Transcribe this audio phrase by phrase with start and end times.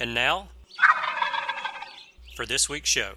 [0.00, 0.48] And now,
[2.36, 3.14] for this week's show.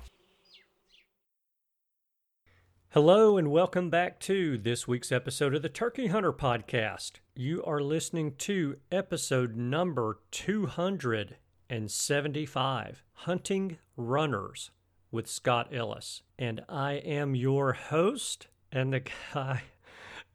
[2.89, 7.13] Hello, and welcome back to this week's episode of the Turkey Hunter Podcast.
[7.35, 14.71] You are listening to episode number 275 Hunting Runners
[15.09, 16.23] with Scott Ellis.
[16.37, 19.63] And I am your host and the guy,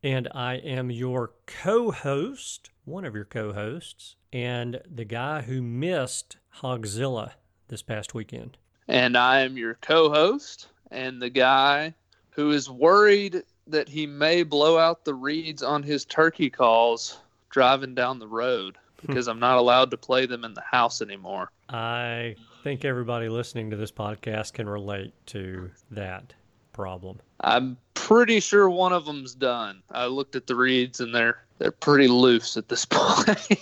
[0.03, 5.63] and I am your co host, one of your co hosts, and the guy who
[5.63, 7.33] missed Hogzilla
[7.69, 8.59] this past weekend.
[8.87, 11.95] And I am your co host and the guy
[12.29, 17.95] who is worried that he may blow out the reeds on his turkey calls driving
[17.95, 19.07] down the road hmm.
[19.07, 21.51] because I'm not allowed to play them in the house anymore.
[21.71, 26.35] I think everybody listening to this podcast can relate to that
[26.75, 27.21] problem.
[27.41, 29.83] I'm pretty sure one of them's done.
[29.91, 33.59] I looked at the reeds and they're they're pretty loose at this point.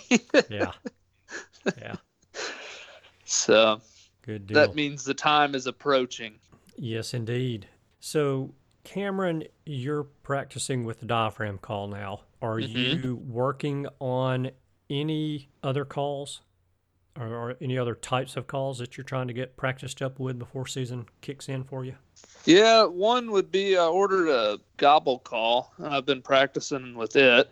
[0.49, 0.71] yeah.
[1.77, 1.95] Yeah.
[3.25, 3.81] So
[4.21, 4.55] good deal.
[4.55, 6.35] That means the time is approaching.
[6.77, 7.67] Yes, indeed.
[7.99, 8.53] So
[8.83, 12.21] Cameron, you're practicing with the diaphragm call now.
[12.41, 13.05] Are mm-hmm.
[13.05, 14.51] you working on
[14.89, 16.41] any other calls
[17.19, 20.37] or, or, any other types of calls that you're trying to get practiced up with
[20.37, 21.95] before season kicks in for you?
[22.45, 25.73] Yeah, one would be I ordered a gobble call.
[25.83, 27.49] I've been practicing with it.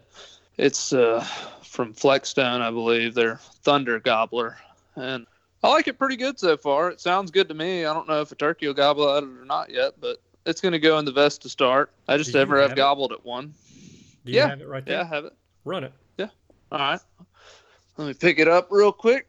[0.58, 1.22] It's uh,
[1.64, 3.14] from Flextone, I believe.
[3.14, 4.58] They're Thunder Gobbler,
[4.96, 5.26] and
[5.64, 6.90] I like it pretty good so far.
[6.90, 7.86] It sounds good to me.
[7.86, 10.62] I don't know if a turkey will gobble at it or not yet, but it's
[10.62, 11.92] going to go in the vest to start.
[12.08, 13.54] I just never have, have gobbled at one.
[14.26, 14.98] Do you yeah, have it right there?
[14.98, 15.34] Yeah, I have it.
[15.66, 15.94] Run it.
[16.18, 16.28] Yeah.
[16.72, 17.00] All right.
[17.98, 19.28] Let me pick it up real quick.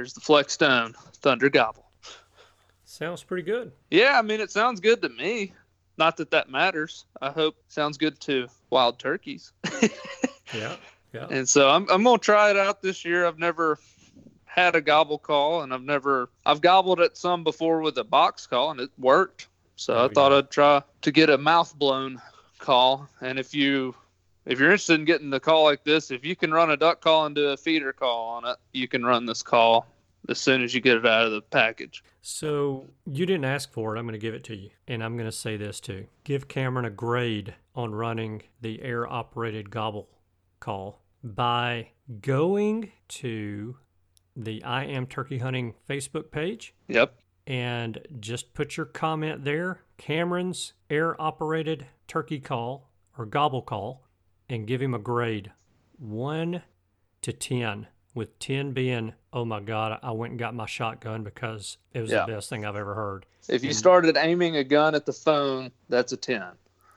[0.00, 1.90] There's the Flextone, Thunder Gobble.
[2.86, 3.70] Sounds pretty good.
[3.90, 5.52] Yeah, I mean, it sounds good to me.
[5.98, 7.04] Not that that matters.
[7.20, 9.52] I hope sounds good to wild turkeys.
[10.54, 10.76] yeah,
[11.12, 11.26] yeah.
[11.30, 13.26] And so I'm, I'm going to try it out this year.
[13.26, 13.78] I've never
[14.46, 18.46] had a gobble call, and I've never I've gobbled at some before with a box
[18.46, 19.48] call, and it worked.
[19.80, 20.38] So oh, I thought yeah.
[20.38, 22.20] I'd try to get a mouth blown
[22.58, 23.08] call.
[23.22, 23.94] And if you
[24.44, 27.00] if you're interested in getting the call like this, if you can run a duck
[27.00, 29.86] call and do a feeder call on it, you can run this call
[30.28, 32.04] as soon as you get it out of the package.
[32.20, 33.98] So you didn't ask for it.
[33.98, 34.68] I'm going to give it to you.
[34.86, 36.06] And I'm going to say this too.
[36.24, 40.10] Give Cameron a grade on running the air operated gobble
[40.60, 41.88] call by
[42.20, 43.78] going to
[44.36, 46.74] the I Am Turkey Hunting Facebook page.
[46.88, 47.14] Yep.
[47.50, 54.06] And just put your comment there Cameron's air operated turkey call or gobble call
[54.48, 55.50] and give him a grade.
[55.98, 56.62] 1
[57.22, 61.76] to 10 with 10 being oh my god i went and got my shotgun because
[61.92, 62.24] it was yeah.
[62.24, 63.26] the best thing i've ever heard.
[63.48, 66.44] If you and, started aiming a gun at the phone that's a 10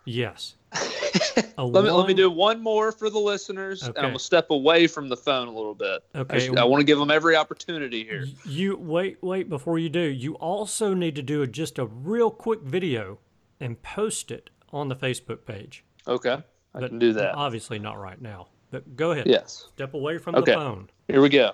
[0.05, 0.55] yes
[1.57, 3.99] let, me, let me do one more for the listeners, okay.
[3.99, 6.03] and we'll step away from the phone a little bit.
[6.15, 6.49] Okay.
[6.49, 8.25] I, I want to give them every opportunity here.
[8.45, 9.99] You wait, wait before you do.
[9.99, 13.19] You also need to do a, just a real quick video
[13.59, 15.83] and post it on the Facebook page.
[16.07, 16.41] Okay,
[16.73, 17.35] I but can do that.
[17.35, 18.47] Obviously, not right now.
[18.71, 19.27] But go ahead.
[19.27, 19.67] Yes.
[19.75, 20.51] Step away from okay.
[20.51, 20.89] the phone.
[21.07, 21.51] Here we go.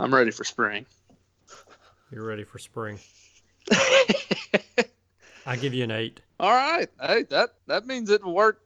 [0.00, 0.86] I'm ready for spring.
[2.10, 2.98] You're ready for spring.
[5.46, 6.20] I give you an eight.
[6.40, 6.88] All right.
[7.00, 8.62] Hey, that that means it will work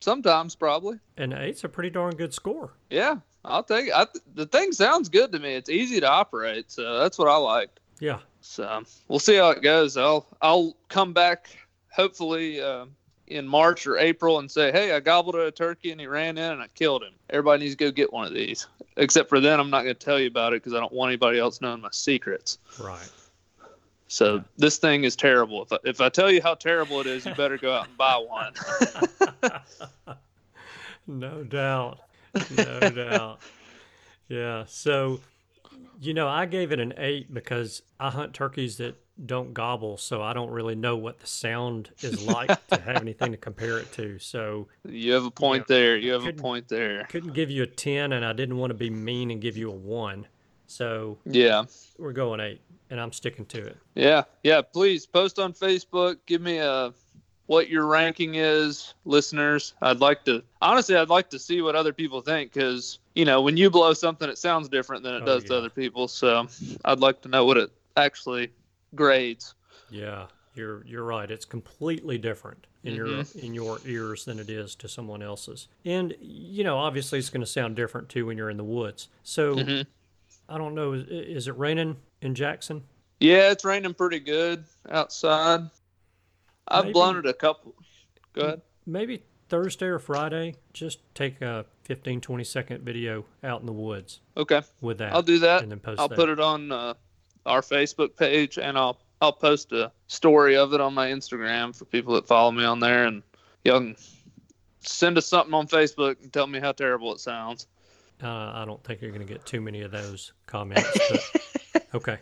[0.00, 0.98] sometimes, probably.
[1.16, 2.72] And eight's a pretty darn good score.
[2.90, 3.92] Yeah, I'll take it.
[3.94, 5.54] I, the thing sounds good to me.
[5.54, 7.80] It's easy to operate, so that's what I liked.
[8.00, 8.18] Yeah.
[8.40, 9.96] So we'll see how it goes.
[9.96, 11.48] I'll I'll come back
[11.90, 12.86] hopefully uh,
[13.26, 16.52] in March or April and say, "Hey, I gobbled a turkey and he ran in
[16.52, 18.66] and I killed him." Everybody needs to go get one of these.
[18.96, 21.10] Except for then, I'm not going to tell you about it because I don't want
[21.10, 22.58] anybody else knowing my secrets.
[22.80, 23.10] Right.
[24.08, 25.62] So this thing is terrible.
[25.62, 27.96] If I, if I tell you how terrible it is, you better go out and
[27.96, 28.54] buy one.
[31.06, 31.98] no doubt.
[32.56, 33.40] No doubt.
[34.28, 34.64] Yeah.
[34.68, 35.20] So,
[36.00, 40.22] you know, I gave it an eight because I hunt turkeys that don't gobble, so
[40.22, 43.92] I don't really know what the sound is like to have anything to compare it
[43.92, 44.18] to.
[44.18, 45.96] So you have a point there.
[45.96, 47.04] You have a point there.
[47.04, 49.70] couldn't give you a ten, and I didn't want to be mean and give you
[49.70, 50.26] a one.
[50.66, 51.64] So Yeah.
[51.98, 53.76] we're going eight, and I'm sticking to it.
[53.94, 54.62] Yeah, yeah.
[54.62, 56.16] Please post on Facebook.
[56.26, 56.92] Give me a
[57.46, 59.74] what your ranking is, listeners.
[59.82, 63.42] I'd like to honestly, I'd like to see what other people think because you know
[63.42, 66.08] when you blow something, it sounds different than it Oh, does to other people.
[66.08, 66.48] So
[66.84, 68.50] I'd like to know what it actually
[68.94, 69.54] grades.
[69.90, 71.30] Yeah, you're you're right.
[71.30, 75.68] It's completely different in your in your ears than it is to someone else's.
[75.84, 79.08] And you know, obviously, it's going to sound different too when you're in the woods.
[79.22, 79.86] So Mhm.
[80.48, 80.92] I don't know.
[80.92, 82.84] Is, is it raining in Jackson?
[83.20, 85.70] Yeah, it's raining pretty good outside.
[86.68, 87.74] I've Maybe- blown it a couple.
[88.34, 88.62] Go ahead.
[88.86, 90.56] Maybe Thursday or Friday.
[90.72, 95.12] Just take a 15, 20 second video out in the woods Okay, with that.
[95.14, 95.62] I'll do that.
[95.62, 96.16] and then post I'll that.
[96.16, 96.94] put it on uh,
[97.46, 101.84] our Facebook page, and I'll I'll post a story of it on my Instagram for
[101.84, 103.22] people that follow me on there, and
[103.64, 103.96] y'all can
[104.80, 107.66] send us something on Facebook and tell me how terrible it sounds.
[108.22, 110.98] Uh, I don't think you're going to get too many of those comments.
[111.10, 112.18] But, okay.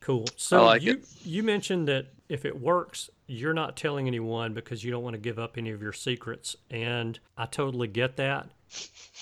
[0.00, 0.26] Cool.
[0.36, 4.90] So like you you mentioned that if it works, you're not telling anyone because you
[4.90, 8.50] don't want to give up any of your secrets, and I totally get that.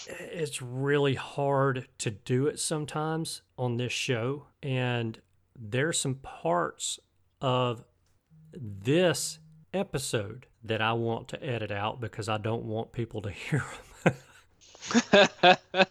[0.08, 5.20] It's really hard to do it sometimes on this show, and
[5.58, 6.98] there's some parts
[7.40, 7.84] of
[8.52, 9.38] this
[9.72, 13.64] episode that I want to edit out because I don't want people to hear
[14.04, 14.14] them.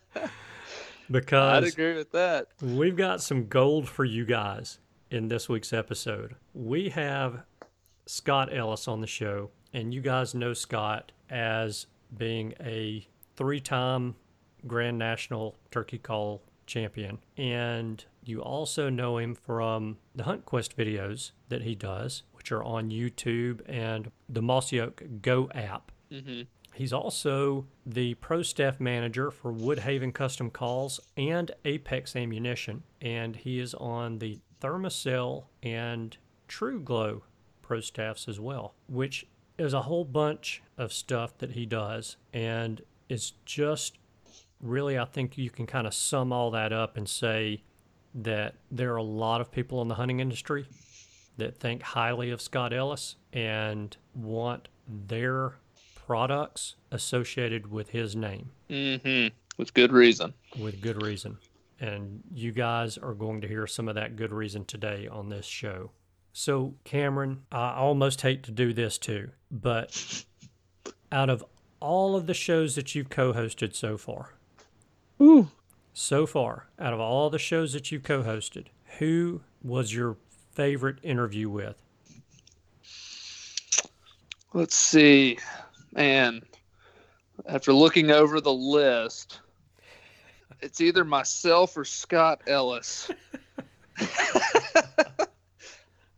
[1.10, 2.48] Because I'd agree with that.
[2.62, 4.80] we've got some gold for you guys
[5.10, 6.36] in this week's episode.
[6.54, 7.44] We have
[8.06, 11.88] Scott Ellis on the show, and you guys know Scott as
[12.18, 13.06] being a
[13.42, 14.14] three time
[14.68, 17.18] Grand National Turkey Call champion.
[17.38, 22.64] And you also know him from the Hunt Quest videos that he does, which are
[22.64, 25.92] on YouTube and the Mossy Oak Go app.
[26.12, 26.42] hmm
[26.76, 33.60] He's also the pro staff manager for Woodhaven Custom Calls and Apex Ammunition, and he
[33.60, 36.16] is on the Thermacell and
[36.48, 37.24] TruGlo
[37.64, 39.26] pro staffs as well, which
[39.58, 43.98] is a whole bunch of stuff that he does, and it's just
[44.62, 47.63] really, I think you can kind of sum all that up and say
[48.16, 50.66] that there are a lot of people in the hunting industry
[51.38, 55.56] that think highly of Scott Ellis and want their
[55.96, 60.34] products associated with his name hmm With good reason.
[60.60, 61.38] with good reason.
[61.80, 65.46] And you guys are going to hear some of that good reason today on this
[65.46, 65.92] show.
[66.34, 70.24] So, Cameron, I almost hate to do this too, but
[71.12, 71.44] out of
[71.81, 74.36] all of the shows that you've co hosted so far,
[75.22, 75.50] Ooh.
[75.94, 78.68] so far, out of all the shows that you've co hosted,
[79.00, 80.16] who was your
[80.54, 81.76] favorite interview with?
[84.54, 85.38] Let's see,
[85.92, 86.42] man.
[87.45, 89.42] After looking over the list,
[90.61, 93.11] it's either myself or Scott Ellis.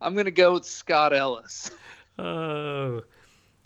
[0.00, 1.70] I'm gonna go with Scott Ellis.
[2.18, 3.02] Oh,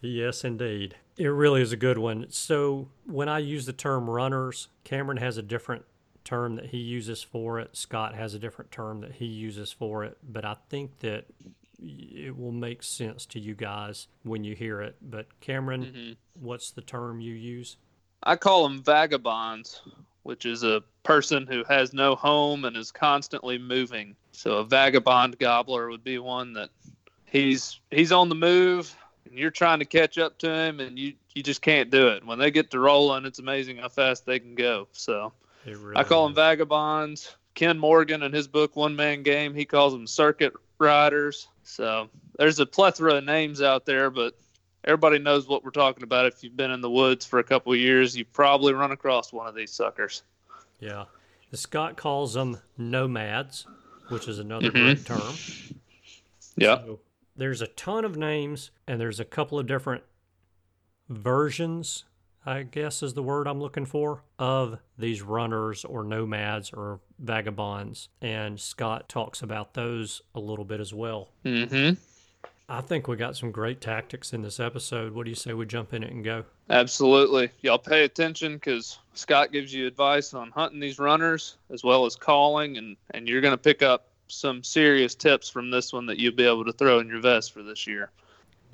[0.00, 0.96] yes, indeed.
[1.16, 2.26] It really is a good one.
[2.30, 5.84] So, when I use the term runners, Cameron has a different
[6.24, 7.76] term that he uses for it.
[7.76, 10.18] Scott has a different term that he uses for it.
[10.22, 11.24] But I think that
[11.80, 14.96] it will make sense to you guys when you hear it.
[15.00, 16.12] But, Cameron, mm-hmm.
[16.44, 17.76] what's the term you use?
[18.22, 19.82] I call them vagabonds,
[20.22, 24.14] which is a person who has no home and is constantly moving.
[24.32, 26.70] So a vagabond gobbler would be one that
[27.24, 28.94] he's he's on the move
[29.30, 32.24] and you're trying to catch up to him and you you just can't do it.
[32.26, 34.88] When they get to rolling, it's amazing how fast they can go.
[34.92, 35.32] So
[35.64, 37.36] really I call them vagabonds.
[37.54, 41.48] Ken Morgan in his book One Man Game, he calls them circuit riders.
[41.64, 42.08] So
[42.38, 44.36] there's a plethora of names out there, but
[44.84, 46.26] everybody knows what we're talking about.
[46.26, 49.32] If you've been in the woods for a couple of years, you've probably run across
[49.32, 50.22] one of these suckers.
[50.80, 51.04] Yeah.
[51.52, 53.66] Scott calls them nomads,
[54.08, 54.72] which is another Mhm.
[54.72, 55.34] great term.
[56.56, 56.76] Yeah.
[56.78, 57.00] So
[57.38, 60.02] there's a ton of names, and there's a couple of different
[61.08, 62.04] versions,
[62.44, 68.08] I guess is the word I'm looking for, of these runners or nomads or vagabonds.
[68.20, 71.28] And Scott talks about those a little bit as well.
[71.44, 71.94] Mm-hmm.
[72.70, 75.14] I think we got some great tactics in this episode.
[75.14, 76.44] What do you say we jump in it and go?
[76.68, 77.50] Absolutely.
[77.62, 82.14] Y'all pay attention because Scott gives you advice on hunting these runners as well as
[82.14, 86.18] calling, and, and you're going to pick up some serious tips from this one that
[86.18, 88.10] you'll be able to throw in your vest for this year.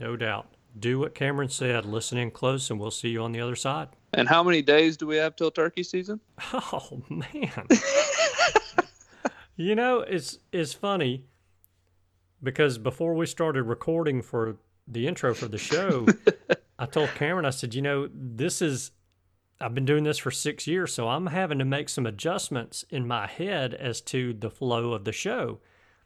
[0.00, 0.46] No doubt.
[0.78, 1.86] Do what Cameron said.
[1.86, 3.88] Listen in close, and we'll see you on the other side.
[4.12, 6.20] And how many days do we have till turkey season?
[6.52, 7.66] Oh man.
[9.56, 11.24] you know, it's it's funny
[12.42, 14.56] because before we started recording for
[14.86, 16.06] the intro for the show,
[16.78, 18.90] I told Cameron, I said, you know, this is,
[19.60, 23.06] I've been doing this for six years, so I'm having to make some adjustments in
[23.06, 25.60] my head as to the flow of the show.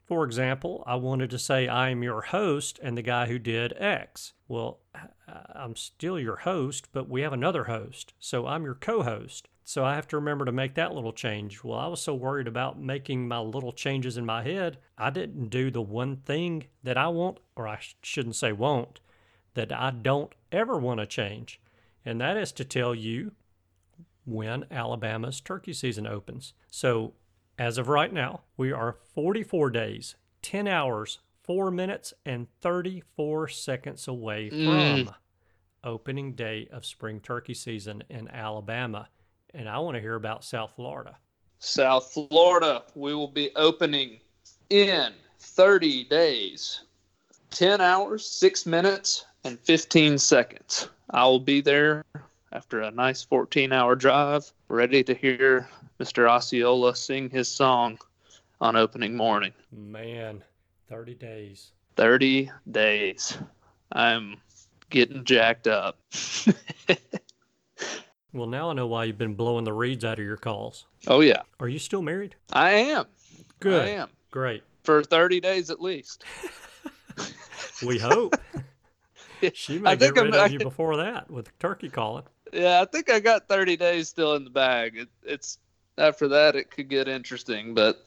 [0.04, 3.74] For example, I wanted to say I am your host and the guy who did
[3.76, 4.32] X.
[4.48, 4.80] Well,
[5.54, 9.48] I'm still your host, but we have another host, so I'm your co host.
[9.64, 11.62] So I have to remember to make that little change.
[11.62, 15.50] Well, I was so worried about making my little changes in my head, I didn't
[15.50, 19.00] do the one thing that I want, or I shouldn't say won't,
[19.52, 21.60] that I don't ever want to change.
[22.08, 23.32] And that is to tell you
[24.24, 26.54] when Alabama's turkey season opens.
[26.70, 27.14] So
[27.58, 34.08] as of right now, we are 44 days, 10 hours, 4 minutes, and 34 seconds
[34.08, 35.14] away from mm.
[35.84, 39.08] opening day of spring turkey season in Alabama
[39.54, 41.16] and I want to hear about South Florida.
[41.58, 44.20] South Florida, we will be opening
[44.70, 46.82] in 30 days,
[47.50, 50.88] 10 hours, 6 minutes, and 15 seconds.
[51.10, 52.04] I will be there
[52.52, 55.68] after a nice 14 hour drive, ready to hear
[56.00, 56.28] Mr.
[56.28, 57.98] Osceola sing his song
[58.60, 59.52] on opening morning.
[59.72, 60.42] Man,
[60.88, 61.70] 30 days.
[61.96, 63.38] 30 days.
[63.92, 64.36] I'm
[64.90, 65.98] getting jacked up.
[68.32, 70.84] Well, now I know why you've been blowing the reeds out of your calls.
[71.06, 71.42] Oh yeah.
[71.60, 72.34] Are you still married?
[72.52, 73.06] I am.
[73.58, 73.82] Good.
[73.82, 74.10] I am.
[74.30, 74.62] Great.
[74.82, 76.24] For 30 days at least.
[77.86, 78.36] we hope.
[79.54, 82.24] She may I get rid I'm, of you before that with turkey calling.
[82.52, 84.96] Yeah, I think I got 30 days still in the bag.
[84.96, 85.58] It, it's
[85.98, 88.06] after that it could get interesting, but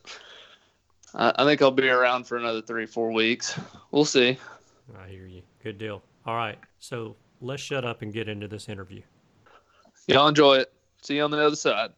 [1.14, 3.60] I, I think I'll be around for another three, four weeks.
[3.92, 4.38] We'll see.
[4.98, 5.42] I hear you.
[5.64, 6.02] Good deal.
[6.26, 9.02] All right, so let's shut up and get into this interview.
[10.08, 10.74] Y'all enjoy it.
[11.02, 11.92] See you on the other side.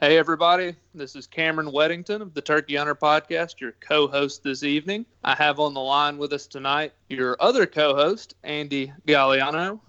[0.00, 0.76] Hey, everybody.
[0.94, 5.04] This is Cameron Weddington of the Turkey Hunter Podcast, your co host this evening.
[5.24, 9.80] I have on the line with us tonight your other co host, Andy Galliano,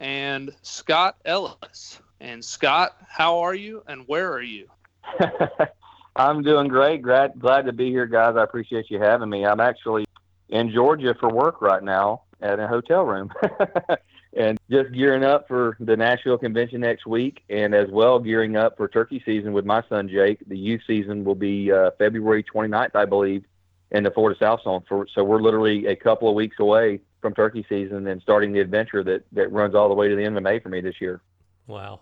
[0.00, 2.00] and Scott Ellis.
[2.18, 4.68] And Scott, how are you and where are you?
[6.16, 7.02] I'm doing great.
[7.02, 8.34] Glad, glad to be here, guys.
[8.36, 9.46] I appreciate you having me.
[9.46, 10.06] I'm actually
[10.48, 13.30] in Georgia for work right now at a hotel room.
[14.34, 18.76] and just gearing up for the Nashville convention next week, and as well gearing up
[18.76, 20.38] for turkey season with my son Jake.
[20.46, 23.44] The youth season will be uh, February 29th, I believe,
[23.90, 24.82] in the Florida South Zone.
[24.88, 28.60] For, so we're literally a couple of weeks away from turkey season and starting the
[28.60, 31.00] adventure that, that runs all the way to the end of May for me this
[31.00, 31.20] year.
[31.66, 32.00] Wow,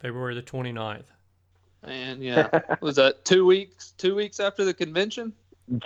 [0.00, 1.04] February the 29th.
[1.84, 2.48] And yeah,
[2.80, 3.92] was that two weeks?
[3.98, 5.32] Two weeks after the convention?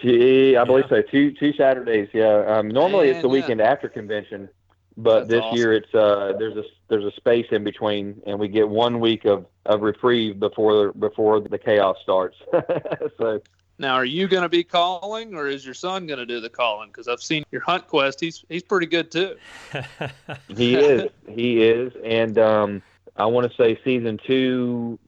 [0.00, 1.02] Gee, I believe so.
[1.02, 2.08] Two two Saturdays.
[2.14, 2.44] Yeah.
[2.46, 3.70] Um, normally Man, it's the weekend yeah.
[3.70, 4.49] after convention
[4.96, 5.58] but That's this awesome.
[5.58, 9.25] year it's uh there's a there's a space in between and we get one week
[9.25, 12.37] of of reprieve before the before the chaos starts.
[13.18, 13.40] So
[13.78, 16.50] now are you going to be calling or is your son going to do the
[16.50, 16.88] calling?
[16.88, 18.20] Because i've seen your hunt quest.
[18.20, 19.37] He's he's pretty good too.
[20.49, 21.11] He is.
[21.28, 21.92] He is.
[22.04, 22.82] And um
[23.16, 24.99] i want to say season two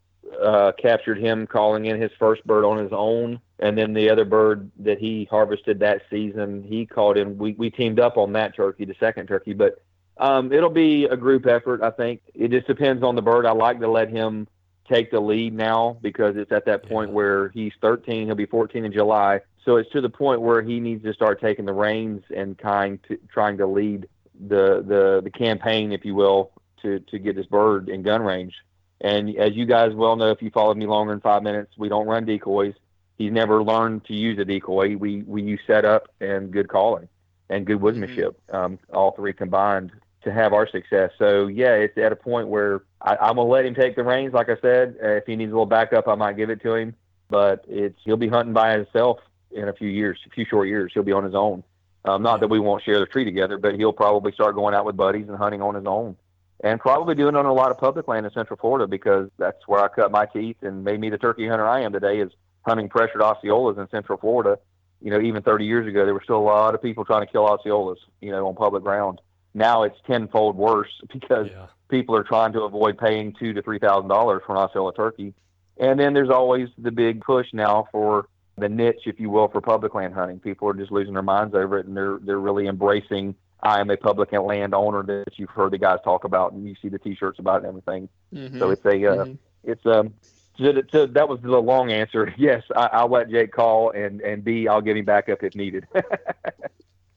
[0.42, 4.24] uh captured him calling in his first bird on his own and then the other
[4.24, 7.38] bird that he harvested that season, he called in.
[7.38, 9.82] We we teamed up on that turkey, the second turkey, but
[10.18, 11.82] um, it'll be a group effort.
[11.82, 13.46] I think it just depends on the bird.
[13.46, 14.48] I like to let him
[14.88, 17.14] take the lead now because it's at that point yeah.
[17.14, 18.26] where he's 13.
[18.26, 21.40] He'll be 14 in July, so it's to the point where he needs to start
[21.40, 24.08] taking the reins and kind to, trying to lead
[24.48, 26.50] the the the campaign, if you will,
[26.82, 28.54] to to get this bird in gun range.
[29.00, 31.88] And as you guys well know, if you followed me longer than five minutes, we
[31.88, 32.74] don't run decoys
[33.18, 34.96] he's never learned to use a decoy.
[34.96, 37.08] We we use setup and good calling
[37.48, 38.56] and good woodsmanship, mm-hmm.
[38.56, 39.92] um, all three combined
[40.22, 41.10] to have our success.
[41.18, 44.32] So yeah, it's at a point where I, am gonna let him take the reins.
[44.32, 46.74] Like I said, uh, if he needs a little backup, I might give it to
[46.74, 46.94] him.
[47.28, 49.18] But it's he'll be hunting by himself
[49.50, 50.92] in a few years, a few short years.
[50.92, 51.62] He'll be on his own.
[52.04, 54.84] Um, not that we won't share the tree together, but he'll probably start going out
[54.84, 56.16] with buddies and hunting on his own.
[56.62, 59.66] And probably doing it on a lot of public land in Central Florida because that's
[59.66, 62.20] where I cut my teeth and made me the turkey hunter I am today.
[62.20, 62.30] Is
[62.64, 64.58] hunting pressured Osceolas in Central Florida.
[65.00, 67.30] You know, even 30 years ago, there were still a lot of people trying to
[67.30, 69.20] kill Osceolas, you know, on public ground.
[69.52, 71.66] Now it's tenfold worse because yeah.
[71.88, 75.34] people are trying to avoid paying two to three thousand dollars for an Osceola turkey.
[75.76, 79.60] And then there's always the big push now for the niche, if you will, for
[79.60, 80.38] public land hunting.
[80.38, 83.34] People are just losing their minds over it, and they're they're really embracing.
[83.62, 86.74] I am a public land owner that you've heard the guys talk about, and you
[86.80, 88.08] see the T-shirts about it and everything.
[88.32, 88.58] Mm-hmm.
[88.58, 89.38] So it's a uh, Mhm.
[89.64, 90.14] it's um.
[90.58, 92.32] So, so that was the long answer.
[92.38, 95.86] Yes, I, I'll let Jake call, and and B, I'll give him backup if needed.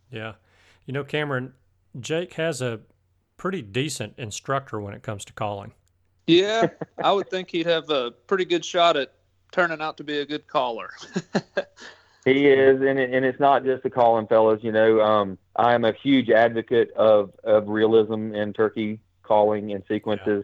[0.09, 0.35] Yeah.
[0.85, 1.51] You know, Cameron,
[1.99, 2.79] Jake has a
[3.35, 5.73] pretty decent instructor when it comes to calling.
[6.27, 6.67] Yeah,
[7.03, 9.13] I would think he'd have a pretty good shot at
[9.51, 10.91] turning out to be a good caller.
[12.25, 14.59] He is, and it, and it's not just the calling, fellas.
[14.61, 19.81] You know, um, I am a huge advocate of of realism in turkey calling and
[19.87, 20.43] sequences.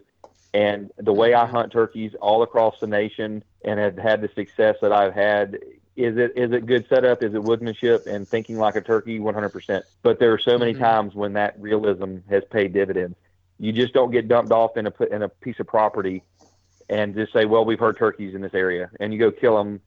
[0.54, 4.76] And the way I hunt turkeys all across the nation and have had the success
[4.82, 5.54] that I've had,
[5.96, 7.24] is it is it good setup?
[7.24, 9.18] Is it woodsmanship and thinking like a turkey?
[9.18, 9.84] One hundred percent.
[10.02, 10.78] But there are so many Mhm.
[10.78, 13.16] times when that realism has paid dividends.
[13.58, 16.22] You just don't get dumped off in a in a piece of property
[16.88, 19.80] and just say, "Well, we've heard turkeys in this area," and you go kill them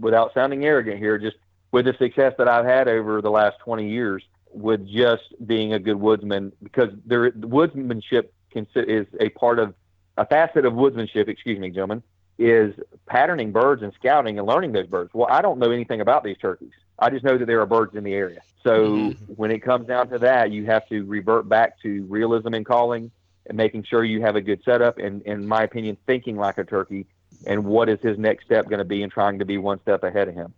[0.00, 1.18] without sounding arrogant here.
[1.18, 1.36] Just
[1.70, 5.78] with the success that I've had over the last twenty years with just being a
[5.78, 9.74] good woodsman, because there woodsmanship is a part of
[10.16, 11.28] a facet of woodsmanship.
[11.28, 12.02] Excuse me, gentlemen,
[12.38, 12.74] is
[13.06, 15.10] patterning birds and scouting and learning those birds.
[15.14, 16.72] Well, I don't know anything about these turkeys.
[16.98, 18.40] I just know that there are birds in the area.
[18.62, 19.16] So Mhm.
[19.36, 23.10] when it comes down to that, you have to revert back to realism in calling
[23.46, 26.64] and making sure you have a good setup and, in my opinion, thinking like a
[26.64, 27.06] turkey
[27.46, 30.02] and what is his next step going to be and trying to be one step
[30.02, 30.54] ahead of him.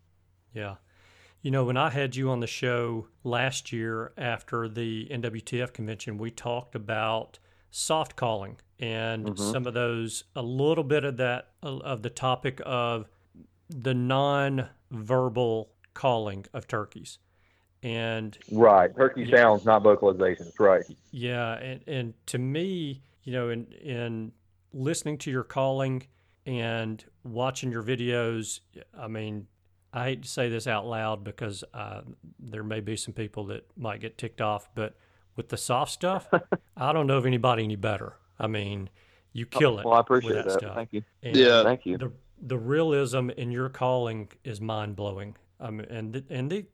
[0.55, 0.77] Yeah.
[1.43, 6.17] You know, when I had you on the show last year after the NWTF convention,
[6.19, 7.39] we talked about
[7.77, 9.53] soft calling and Mhm.
[9.53, 13.07] some of those, a little bit of that, of the topic of
[13.69, 17.19] the non verbal calling of turkeys.
[17.83, 18.95] And Right.
[18.97, 19.37] Turkey Yeah.
[19.37, 20.59] sounds, not vocalizations.
[20.59, 20.85] Right.
[21.11, 24.33] yeah, and, and to me, you know, in in
[24.73, 26.07] listening to your calling
[26.47, 28.61] and watching your videos,
[28.95, 29.49] I mean,
[29.93, 32.03] I hate to say this out loud because uh,
[32.39, 34.97] there may be some people that might get ticked off, but
[35.37, 36.29] with the soft stuff,
[36.77, 38.17] I don't know of anybody any better.
[38.39, 38.91] I mean,
[39.33, 39.85] you kill it.
[39.85, 40.53] Well, I with appreciate that.
[40.53, 40.75] stuff.
[40.75, 41.03] Thank you.
[41.23, 41.63] And Yeah.
[41.63, 41.99] Thank you.
[41.99, 45.37] the the realism in your calling is mind blowing.
[45.59, 46.67] Um, and the, and the,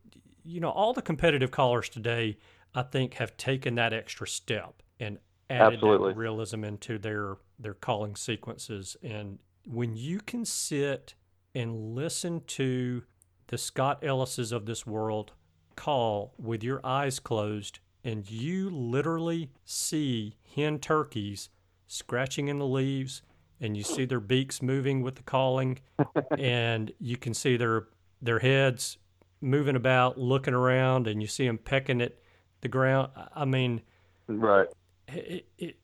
[0.43, 2.37] you know, all the competitive callers today,
[2.75, 6.13] I think, have taken that extra step and added Absolutely.
[6.15, 8.97] that realism into their their calling sequences.
[9.05, 11.15] And when you can sit
[11.55, 13.05] and listen to
[13.47, 15.33] the Scott Ellises of this world
[15.77, 21.49] call with your eyes closed, and you literally see hen turkeys
[21.87, 23.23] scratching in the leaves
[23.61, 25.79] and you see their beaks moving with the calling
[26.39, 27.87] and you can see their
[28.21, 28.99] their heads
[29.41, 32.15] moving about looking around and you see them pecking at
[32.61, 33.81] the ground i mean
[34.29, 34.69] Right.
[35.09, 35.77] it, it,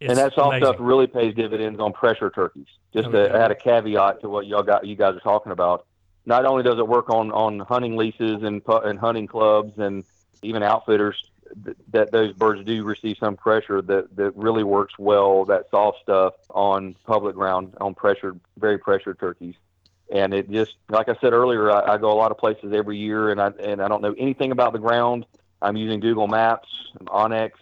[0.00, 0.64] and that soft amazing.
[0.64, 2.66] stuff really pays dividends on pressure turkeys.
[2.94, 5.86] Just Oh, to add a caveat to what y'all got, you guys are talking about.
[6.26, 10.04] Not only does it work on on hunting leases and and hunting clubs and
[10.44, 11.22] even outfitters
[11.64, 15.44] th- that those birds do receive some pressure that that really works well.
[15.44, 19.54] That soft stuff on public ground on pressured, very pressured turkeys.
[20.12, 22.98] And it just, like I said earlier, I, I go a lot of places every
[22.98, 25.26] year, and I and I don't know anything about the ground.
[25.62, 26.68] I'm using Google Maps,
[27.06, 27.52] onX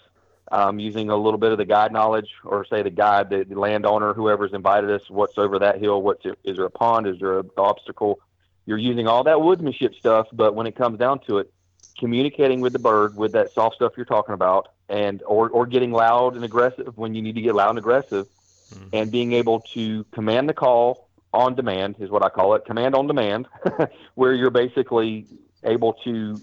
[0.53, 3.59] I'm using a little bit of the guide knowledge, or say the guide, the, the
[3.59, 7.39] landowner, whoever's invited us, what's over that hill, what's is there a pond, is there
[7.39, 8.21] an obstacle?
[8.67, 11.51] You're using all that woodsmanship stuff, but when it comes down to it,
[11.99, 15.93] communicating with the bird with that soft stuff you're talking about, and or or getting
[15.93, 18.27] loud and aggressive when you need to get loud and aggressive,
[18.75, 18.89] Mhm.
[18.93, 22.95] and being able to command the call on demand is what I call it, command
[22.95, 23.47] on demand,
[24.15, 25.27] where you're basically
[25.65, 26.41] able to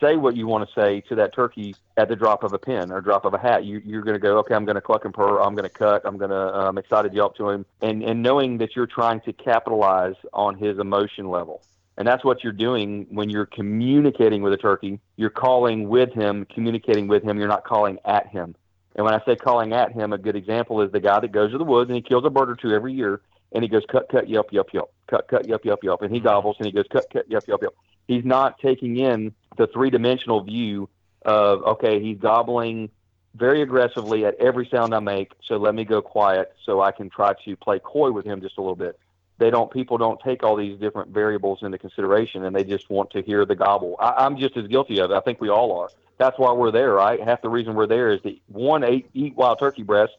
[0.00, 2.92] say what you want to say to that turkey at the drop of a pin
[2.92, 3.64] or drop of a hat.
[3.64, 5.40] You, you're going to go, okay, I'm going to cluck and purr.
[5.40, 6.02] I'm going to cut.
[6.04, 7.66] I'm going to, I'm excited yelp to him.
[7.82, 11.62] And, and knowing that you're trying to capitalize on his emotion level.
[11.98, 15.00] And that's what you're doing when you're communicating with a turkey.
[15.16, 17.38] You're calling with him, communicating with him.
[17.38, 18.54] You're not calling at him.
[18.94, 21.50] And when I say calling at him, a good example is the guy that goes
[21.50, 23.20] to the woods and he kills a bird or two every year
[23.52, 26.20] and he goes cut, cut, yelp, yelp, yelp, cut, cut, yelp, yelp, yelp, and he
[26.20, 27.74] gobbles and he goes cut, cut, yelp, yelp, yelp.
[28.06, 30.88] He's not taking in the three dimensional view
[31.22, 32.90] of okay, he's gobbling
[33.34, 37.10] very aggressively at every sound I make, so let me go quiet so I can
[37.10, 38.98] try to play coy with him just a little bit.
[39.38, 43.10] They don't people don't take all these different variables into consideration and they just want
[43.10, 43.96] to hear the gobble.
[44.00, 45.14] I, I'm just as guilty of it.
[45.14, 45.90] I think we all are.
[46.18, 47.20] That's why we're there, right?
[47.20, 50.12] Half the reason we're there is to one, eat, eat wild turkey breast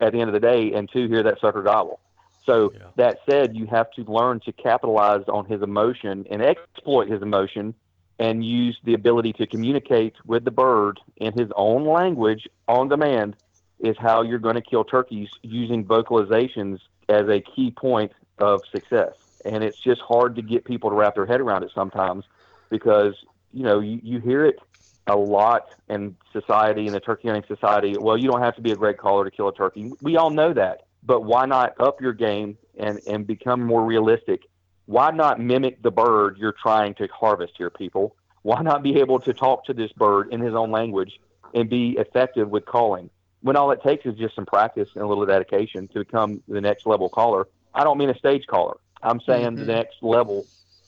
[0.00, 2.00] at the end of the day, and two, hear that sucker gobble.
[2.44, 2.88] So Yeah.
[2.96, 7.74] that said, you have to learn to capitalize on his emotion and exploit his emotion
[8.18, 13.36] and use the ability to communicate with the bird in his own language on demand
[13.80, 19.12] is how you're going to kill turkeys using vocalizations as a key point of success.
[19.44, 22.24] and it's just hard to get people to wrap their head around it sometimes
[22.70, 23.14] because
[23.52, 24.58] you know you, you hear it
[25.06, 27.96] a lot in society in the turkey hunting society.
[27.96, 29.92] Well you don't have to be a great caller to kill a turkey.
[30.02, 30.86] We all know that.
[31.04, 34.42] But why not up your game and and become more realistic?
[34.86, 38.16] Why not mimic the bird you're trying to harvest here people?
[38.42, 41.20] Why not be able to talk to this bird in his own language
[41.54, 43.10] and be effective with calling?
[43.42, 46.60] When all it takes is just some practice and a little dedication to become the
[46.60, 49.58] next level caller i don't mean a stage caller i'm saying Mhm.
[49.60, 50.46] the next level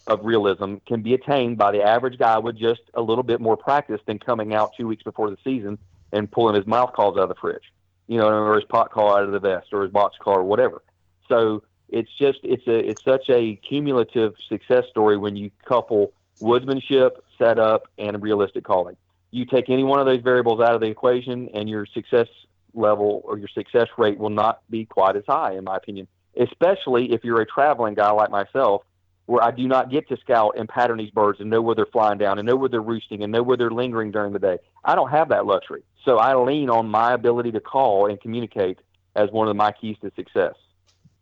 [0.09, 3.57] of realism can be attained by the average guy with just a little bit more
[3.57, 5.79] practice than coming out two weeks before the season
[6.13, 7.71] and pulling his mouth calls out of the fridge,
[8.07, 10.45] you know, or his pot call out of the vest or his box call or
[10.45, 10.83] whatever.
[11.29, 17.11] So it's just it's a it's such a cumulative success story when you couple woodsmanship,
[17.37, 18.97] setup, and realistic calling.
[19.31, 22.29] You take any one of those variables out of the equation, and your success
[22.73, 26.09] level or your success rate will not be quite as high, in my opinion.
[26.39, 28.83] Especially if you're a traveling guy like myself
[29.27, 31.87] where I do not get to scout and pattern these birds and know where they're
[31.87, 34.57] flying down and know where they're roosting and know where they're lingering during the day.
[34.85, 35.83] I don't have that luxury.
[36.05, 38.79] So I lean on my ability to call and communicate
[39.17, 40.55] as one of my keys to success.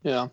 [0.04, 0.28] Yeah.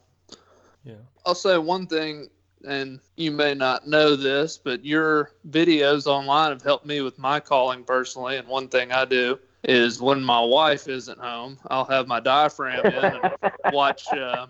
[0.84, 0.96] Yeah.
[1.26, 2.30] I'll say one thing,
[2.68, 7.40] and you may not know this, but your videos online have helped me with my
[7.40, 8.38] calling personally.
[8.38, 12.86] And one thing I do is when my wife isn't home, I'll have my diaphragm
[12.86, 13.24] in and
[13.72, 14.48] watch uh,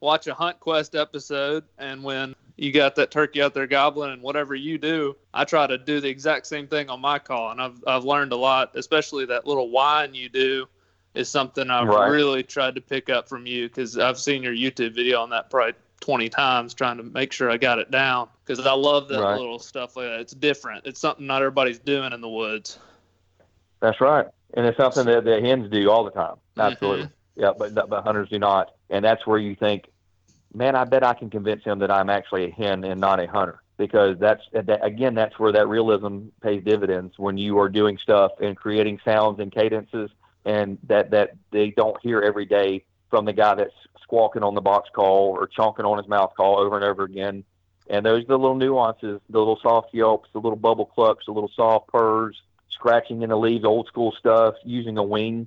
[0.00, 1.64] watch a Hunt Quest episode.
[1.78, 5.66] And when you got that turkey out there gobbling and whatever you do, I try
[5.66, 7.50] to do the exact same thing on my call.
[7.52, 10.66] And I've I've learned a lot, especially that little whine you do
[11.14, 12.08] is something I've Right.
[12.08, 15.48] really tried to pick up from you because I've seen your YouTube video on that
[15.48, 19.20] probably 20 times trying to make sure I got it down because I love that
[19.22, 19.36] Right.
[19.38, 20.20] little stuff like that.
[20.20, 20.84] It's different.
[20.86, 22.78] It's something not everybody's doing in the woods.
[23.84, 24.26] That's right.
[24.54, 26.36] And it's something that the hens do all the time.
[26.56, 26.60] Mm-hmm.
[26.60, 27.08] Absolutely.
[27.36, 28.70] Yeah, but but hunters do not.
[28.88, 29.90] And that's where you think,
[30.54, 33.26] man, I bet I can convince him that I'm actually a hen and not a
[33.26, 33.60] hunter.
[33.76, 38.32] Because that's that, again, that's where that realism pays dividends when you are doing stuff
[38.40, 40.10] and creating sounds and cadences
[40.46, 44.62] and that that they don't hear every day from the guy that's squawking on the
[44.62, 47.44] box call or chonking on his mouth call over and over again.
[47.90, 51.32] And those are the little nuances, the little soft yelps, the little bubble clucks, the
[51.32, 52.40] little soft purrs,
[52.74, 55.46] scratching in the leaves, old school stuff, using a wing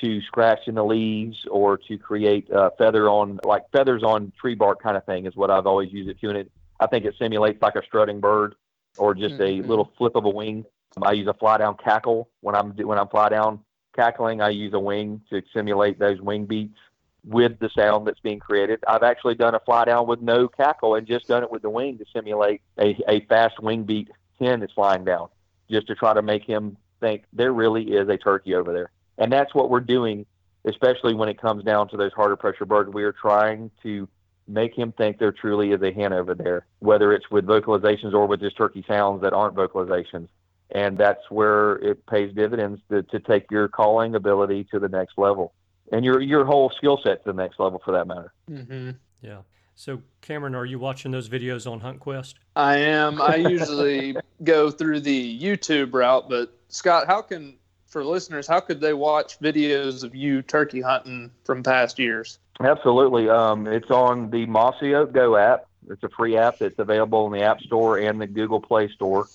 [0.00, 4.54] to scratch in the leaves or to create uh, feather on like feathers on tree
[4.54, 6.28] bark kind of thing is what I've always used it to.
[6.30, 8.56] And it, I think it simulates like a strutting bird
[8.96, 9.64] or just Mhm.
[9.64, 10.64] a little flip of a wing.
[11.02, 13.60] I use a fly down cackle when I'm when I'm fly down
[13.94, 14.40] cackling.
[14.40, 16.78] I use a wing to simulate those wing beats
[17.24, 18.82] with the sound that's being created.
[18.86, 21.70] I've actually done a fly down with no cackle and just done it with the
[21.70, 25.28] wing to simulate a, a fast wing beat hen that's flying down,
[25.70, 28.90] just to try to make him think there really is a turkey over there.
[29.18, 30.26] And that's what we're doing,
[30.64, 32.90] especially when it comes down to those harder pressure birds.
[32.92, 34.08] We are trying to
[34.46, 38.26] make him think there truly is a hen over there, whether it's with vocalizations or
[38.26, 40.28] with just turkey sounds that aren't vocalizations.
[40.70, 45.16] And that's where it pays dividends to, to take your calling ability to the next
[45.18, 45.52] level
[45.92, 48.32] and your your whole skill set to the next level for that matter.
[48.50, 48.90] Mm-hmm.
[49.22, 49.38] Yeah.
[49.76, 52.38] So, Cameron, are you watching those videos on Hunt Quest?
[52.54, 53.20] I am.
[53.20, 57.56] I usually go through the YouTube route, but Scott, how can
[57.94, 62.40] for listeners, how could they watch videos of you turkey hunting from past years?
[62.60, 63.28] Absolutely.
[63.28, 65.66] Um, it's on the Mossy Oak Go app.
[65.88, 69.28] It's a free app that's available in the App Store and the Google Play Store,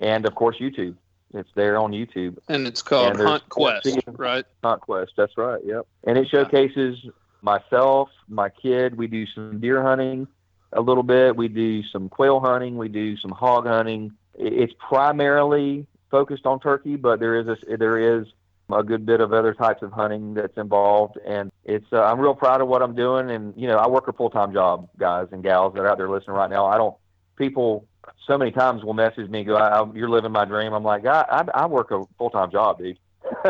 [0.00, 0.94] and of course YouTube.
[1.34, 2.38] It's there on YouTube.
[2.48, 4.44] And it's called And Hunt Quest, right?
[4.62, 5.12] Hunt Quest.
[5.16, 5.60] That's right.
[5.64, 5.86] Yep.
[6.04, 7.04] And it showcases
[7.46, 8.96] myself, my kid.
[8.98, 10.26] We do some deer hunting
[10.72, 11.34] a little bit.
[11.36, 12.76] We do some quail hunting.
[12.76, 14.12] We do some hog hunting.
[14.34, 18.26] It's primarily focused on turkey, but there is a, there is
[18.70, 21.16] a good bit of other types of hunting that's involved.
[21.24, 23.30] And it's uh, I'm real proud of what I'm doing.
[23.30, 25.96] And you know, I work a full time job, guys and gals that are out
[25.98, 26.66] there listening right now.
[26.66, 26.94] I don't
[27.38, 27.86] people
[28.26, 30.84] so many times will message me and go, I, I, "You're living my dream." I'm
[30.84, 32.98] like, I I, I work a full time job, dude.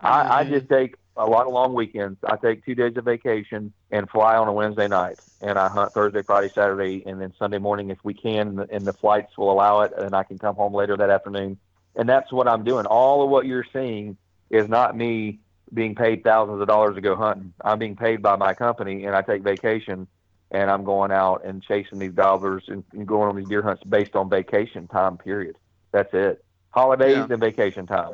[0.00, 0.50] I, I Mhm.
[0.50, 2.18] just take a lot of long weekends.
[2.24, 5.94] I take two days of vacation and fly on a Wednesday night, and I hunt
[5.94, 9.36] Thursday, Friday, Saturday, and then Sunday morning if we can, and the, and the flights
[9.38, 11.58] will allow it, and I can come home later that afternoon.
[11.94, 12.86] And that's what I'm doing.
[12.86, 14.16] All of what you're seeing
[14.50, 15.40] is not me
[15.72, 17.52] being paid thousands of dollars to go hunting.
[17.64, 20.06] I'm being paid by my company, and I take vacation,
[20.50, 23.82] and I'm going out and chasing these gobblers and, and going on these deer hunts
[23.84, 25.16] based on vacation time.
[25.18, 25.56] Period.
[25.92, 26.44] That's it.
[26.70, 27.26] Holidays Yeah.
[27.30, 28.12] and vacation time.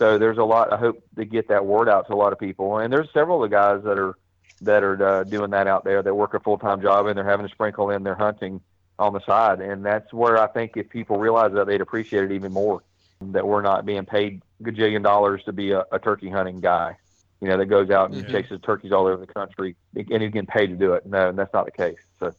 [0.00, 0.72] So there's a lot.
[0.72, 3.44] I hope to get that word out to a lot of people, and there's several
[3.44, 4.16] of the guys that are
[4.62, 7.24] that are uh, doing that out there that work a full time job and they're
[7.28, 8.60] having to sprinkle in their hunting
[8.98, 12.32] on the side, and that's where I think if people realize that they'd appreciate it
[12.32, 12.82] even more.
[13.20, 16.96] That we're not being paid a gajillion dollars to be a, a turkey hunting guy,
[17.42, 18.30] you know, that goes out and Mhm.
[18.32, 21.04] chases turkeys all over the country and he's getting paid to do it.
[21.04, 21.98] No, and that's not the case.
[22.18, 22.34] So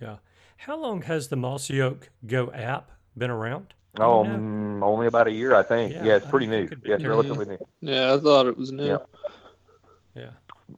[0.00, 0.16] Yeah.
[0.56, 3.74] How long has the Mossy Oak Go app been around?
[3.94, 4.38] Do Oh, you know?
[4.38, 5.92] mm, only about a year, I think.
[5.92, 6.88] Yeah, Yeah, it's I pretty think it new.
[6.90, 7.58] Yeah, it's relatively new.
[7.80, 8.86] Yeah, I thought it was new.
[8.86, 8.98] Yeah.
[10.14, 10.30] Yeah.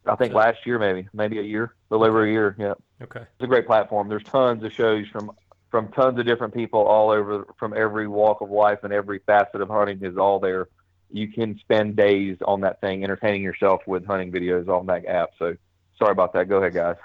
[0.07, 2.57] I think So- last year, maybe, maybe a year, a little over a year.
[2.59, 3.20] Yeah, Okay.
[3.20, 4.09] it's a great platform.
[4.09, 5.31] There's tons of shows from
[5.70, 9.61] from tons of different people all over, from every walk of life and every facet
[9.61, 10.68] of hunting is all there.
[11.11, 15.31] You can spend days on that thing, entertaining yourself with hunting videos on that app.
[15.37, 15.57] So,
[15.98, 16.48] sorry about that.
[16.48, 16.96] Go ahead, guys.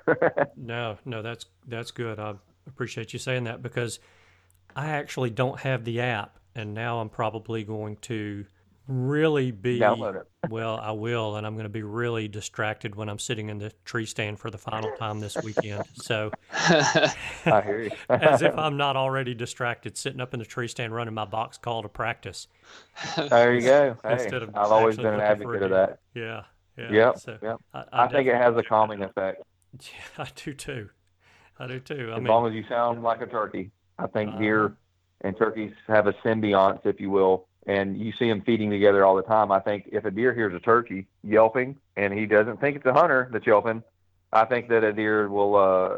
[0.56, 2.20] No, no, that's that's good.
[2.20, 2.36] I
[2.68, 4.00] appreciate you saying that because
[4.80, 8.46] I actually don't have the app, and now I'm probably going to
[8.88, 10.28] really be Download it.
[10.50, 10.78] well.
[10.78, 14.06] I will, and I'm going to be really distracted when I'm sitting in the tree
[14.06, 15.84] stand for the final time this weekend.
[15.96, 17.92] So, I hear you.
[18.10, 21.58] as if I'm not already distracted, sitting up in the tree stand running my box
[21.58, 22.48] call to practice
[23.30, 23.98] there you go.
[24.02, 26.00] Hey, instead of I've always been an looking for a advocate of that.
[26.14, 26.44] Yeah,
[26.78, 26.92] yeah.
[26.92, 27.58] Yep, So yep.
[27.74, 29.44] I, I think it has a calming effect.
[29.82, 30.90] Yeah, I do too.
[31.60, 32.10] I do too.
[32.12, 33.72] I as mean, long as you sound like a turkey.
[34.00, 34.40] I think Uh-huh.
[34.40, 34.74] deer
[35.22, 39.16] and turkeys have a symbionts, if you will, and you see them feeding together all
[39.16, 39.52] the time.
[39.52, 42.94] I think if a deer hears a turkey yelping and he doesn't think it's a
[42.94, 43.84] hunter that's yelping,
[44.32, 45.98] I think that a deer will uh,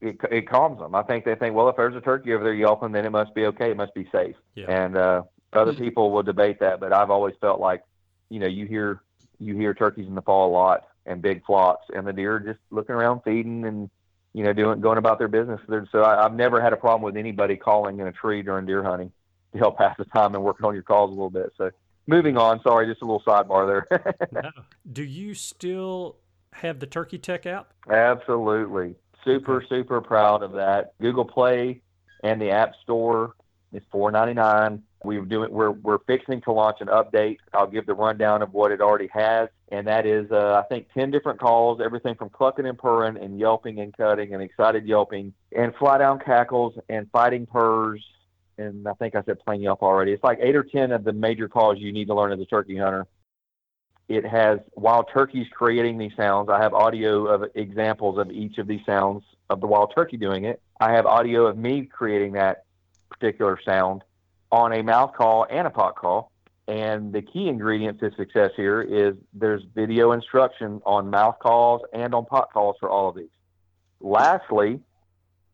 [0.00, 0.94] it, it calms them.
[0.94, 3.34] I think they think, well, if there's a turkey over there yelping, then it must
[3.34, 3.70] be okay.
[3.70, 4.36] It must be safe.
[4.54, 4.66] Yeah.
[4.68, 7.82] And uh, other people will debate that, but I've always felt like,
[8.28, 9.00] you know, you hear
[9.40, 12.60] you hear turkeys in the fall a lot and big flocks, and the deer just
[12.70, 13.90] looking around feeding and
[14.34, 15.60] you know doing going about their business.
[15.68, 18.66] They're- So I, I've never had a problem with anybody calling in a tree during
[18.66, 19.10] deer hunting
[19.52, 21.52] to help pass the time and working on your calls a little bit.
[21.56, 21.70] So
[22.06, 22.60] moving on.
[22.62, 24.16] Sorry, just a little sidebar there.
[24.32, 24.50] no.
[24.92, 26.16] Do you still
[26.52, 27.72] have the Turkey Tech app?
[27.90, 28.94] Absolutely.
[29.24, 30.92] Super, super proud of that.
[31.00, 31.80] Google Play
[32.22, 33.34] and the App Store
[33.72, 34.82] is four ninety nine.
[35.02, 37.38] We're doing we're we're fixing to launch an update.
[37.52, 40.88] I'll give the rundown of what it already has, and that is uh, I think
[40.92, 45.32] ten different calls, everything from clucking and purring and yelping and cutting and excited yelping
[45.56, 48.04] and fly down cackles and fighting purrs.
[48.56, 50.12] And I think I said plain yelp already.
[50.12, 52.44] It's like eight or ten of the major calls you need to learn as a
[52.44, 53.06] turkey hunter.
[54.08, 56.50] It has while turkey's creating these sounds.
[56.50, 60.44] I have audio of examples of each of these sounds of the wild turkey doing
[60.44, 60.60] it.
[60.78, 62.64] I have audio of me creating that
[63.10, 64.02] particular sound
[64.52, 66.30] on a mouth call and a pot call.
[66.66, 72.14] And the key ingredient to success here is there's video instruction on mouth calls and
[72.14, 73.28] on pot calls for all of these.
[74.00, 74.80] Lastly,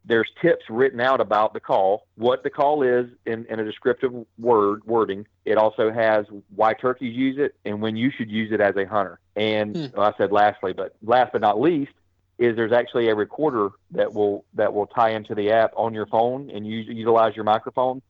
[0.04, 4.12] there's tips written out about the call, what the call is in, in a descriptive
[4.38, 5.26] word wording.
[5.44, 8.86] It also has why turkeys use it and when you should use it as a
[8.86, 9.18] hunter.
[9.36, 9.86] And Hmm.
[9.94, 11.92] well, I said lastly, but last but not least,
[12.38, 16.06] is there's actually a recorder that will that will tie into the app on your
[16.06, 18.00] phone and you utilize your microphone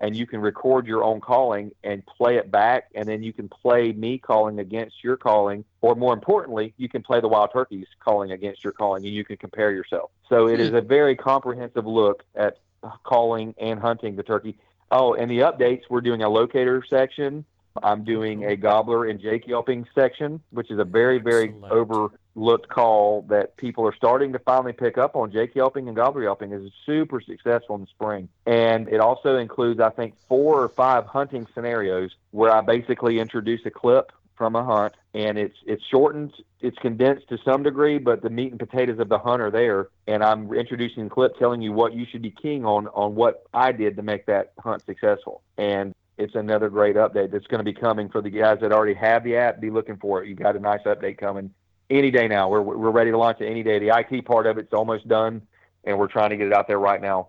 [0.00, 3.48] and you can record your own calling and play it back and then you can
[3.48, 7.86] play me calling against your calling or more importantly you can play the wild turkeys
[8.00, 10.10] calling against your calling and you can compare yourself.
[10.28, 10.62] So it hmm.
[10.62, 12.58] is a very comprehensive look at
[13.04, 14.56] calling and hunting the turkey.
[14.90, 17.44] Oh and the updates we're doing a locator section.
[17.82, 22.12] I'm doing a gobbler and jake yelping section which is a very very Excellent.
[22.40, 26.22] Overlooked call that people are starting to finally pick up on jake yelping and gobbler
[26.22, 28.28] yelping is super successful in the spring.
[28.46, 33.60] And it also includes i think four or five hunting scenarios where i basically introduce
[33.66, 38.22] a clip from a hunt and it's it's shortened it's condensed to some degree but
[38.22, 41.60] the meat and potatoes of the hunt are there and i'm introducing a clip telling
[41.60, 44.82] you what you should be keying on on what i did to make that hunt
[44.84, 45.42] successful.
[45.58, 48.92] And it's another great update that's going to be coming for the guys that already
[48.92, 50.28] have the app be looking for it.
[50.28, 51.54] You got a nice update coming
[51.90, 54.58] any day now we're, we're ready to launch it any day the it part of
[54.58, 55.42] it's almost done
[55.84, 57.28] and we're trying to get it out there right now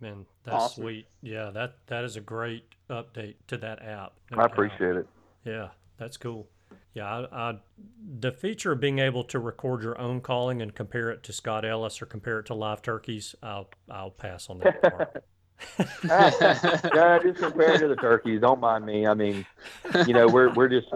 [0.00, 0.82] Man, that's Awesome.
[0.84, 1.06] sweet.
[1.22, 4.14] Yeah, that that is a great update to that app.
[4.30, 5.06] no i appreciate it
[5.44, 6.48] Yeah, that's cool.
[6.94, 7.58] Yeah, I, I,
[8.18, 11.64] the feature of being able to record your own calling and compare it to Scott
[11.64, 15.24] Ellis or compare it to live turkeys, I'll I'll pass on that part.
[16.04, 18.40] yeah, just compare it to the turkeys.
[18.40, 19.06] Don't mind me.
[19.06, 19.44] I mean,
[20.06, 20.88] you know, we're we're just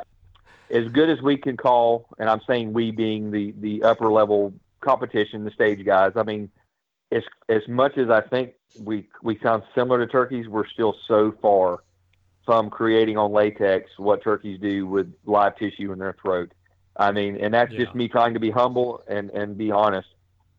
[0.71, 4.55] as good as we can call, and I'm saying we being the the upper level
[4.81, 6.13] competition, the stage guys.
[6.17, 6.51] I mean,
[7.13, 11.35] as as much as I think we we sound similar to turkeys, we're still so
[11.41, 11.83] far
[12.45, 16.53] from creating on latex what turkeys do with live tissue in their throat.
[16.97, 20.09] I mean, and that's just me trying to be humble and and be honest.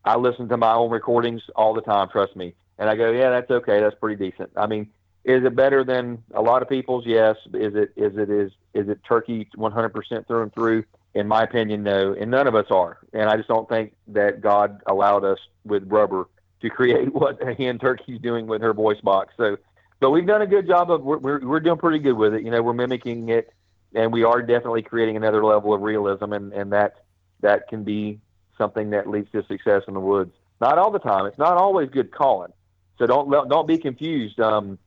[0.04, 2.08] I listen to my own recordings all the time.
[2.10, 2.54] Trust me.
[2.78, 3.80] And I go, yeah, that's okay.
[3.80, 4.50] That's pretty decent.
[4.56, 4.90] I mean,
[5.26, 7.04] is it better than a lot of people's?
[7.04, 7.36] Yes.
[7.52, 10.84] Is it is it is is it turkey 100% through and through?
[11.14, 12.14] In my opinion, no.
[12.18, 12.98] And none of us are.
[13.12, 16.28] And I just don't think that God allowed us with rubber
[16.60, 19.34] to create what hen turkey's doing with her voice box.
[19.36, 19.56] So,
[19.98, 22.44] but we've done a good job of we're we're, we're doing pretty good with it.
[22.44, 23.52] You know, we're mimicking it,
[23.96, 26.98] and we are definitely creating another level of realism, and and that
[27.40, 28.20] that can be
[28.56, 30.32] something that leads to success in the woods.
[30.60, 31.26] Not all the time.
[31.26, 32.52] It's not always good calling.
[32.98, 34.38] So don't don't be confused.
[34.40, 34.78] Um,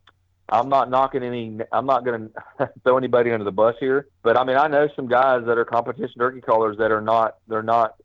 [0.51, 1.59] I'm not knocking any.
[1.71, 4.07] I'm not going to throw anybody under the bus here.
[4.23, 7.37] But I mean, I know some guys that are competition turkey callers that are not.
[7.47, 7.95] They're not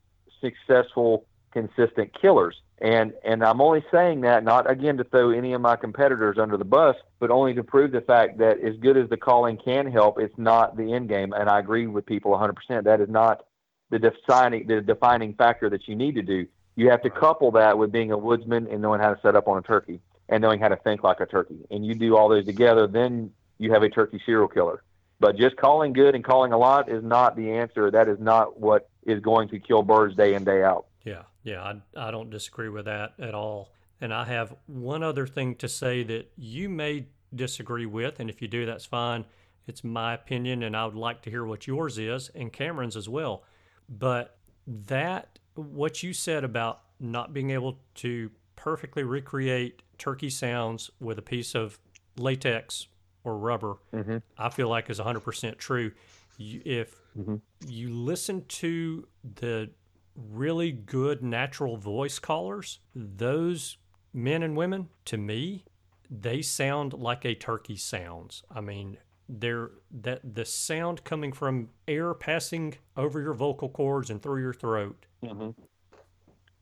[0.40, 2.56] successful, consistent killers.
[2.80, 6.56] And and I'm only saying that not again to throw any of my competitors under
[6.56, 9.90] the bus, but only to prove the fact that as good as the calling can
[9.90, 11.32] help, it's not the end game.
[11.32, 12.84] And I agree with people 100%.
[12.84, 13.44] That is not
[13.90, 16.46] the defining the defining factor that you need to do.
[16.76, 19.46] You have to couple that with being a woodsman and knowing how to set up
[19.46, 21.66] on a turkey and knowing how to think like a turkey.
[21.70, 24.82] And you do all those together, then you have a turkey serial killer.
[25.20, 27.90] But just calling good and calling a lot is not the answer.
[27.90, 30.86] That is not what is going to kill birds day in, day out.
[31.04, 33.70] Yeah, yeah, I, I don't disagree with that at all.
[34.00, 38.42] And I have one other thing to say that you may disagree with, and if
[38.42, 39.24] you do, that's fine.
[39.66, 43.08] It's my opinion, and I would like to hear what yours is and Cameron's as
[43.08, 43.44] well.
[43.88, 48.30] But that, what you said about not being able to
[48.64, 51.78] perfectly recreate turkey sounds with a piece of
[52.16, 52.86] latex
[53.22, 54.16] or rubber, mm-hmm.
[54.38, 55.92] I feel like is 100% true.
[56.38, 57.36] You, if mm-hmm.
[57.68, 59.68] you listen to the
[60.16, 63.76] really good natural voice callers, those
[64.14, 65.64] men and women, to me,
[66.10, 68.44] they sound like a turkey sounds.
[68.50, 68.96] I mean,
[69.28, 74.54] they're that the sound coming from air passing over your vocal cords and through your
[74.54, 75.50] throat mm-hmm.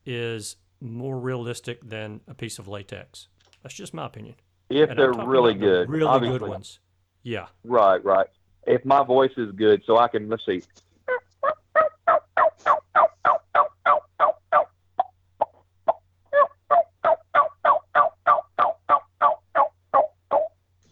[0.04, 3.28] is more realistic than a piece of latex.
[3.62, 4.34] That's just my opinion.
[4.68, 6.38] If and they're really good, really obviously.
[6.38, 6.80] good ones.
[7.22, 7.46] Yeah.
[7.64, 8.26] Right, right.
[8.66, 10.62] If my voice is good, so I can let's see.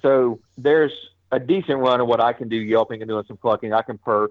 [0.03, 0.93] So there's
[1.31, 3.73] a decent run of what I can do yelping and doing some clucking.
[3.73, 4.29] I can purr.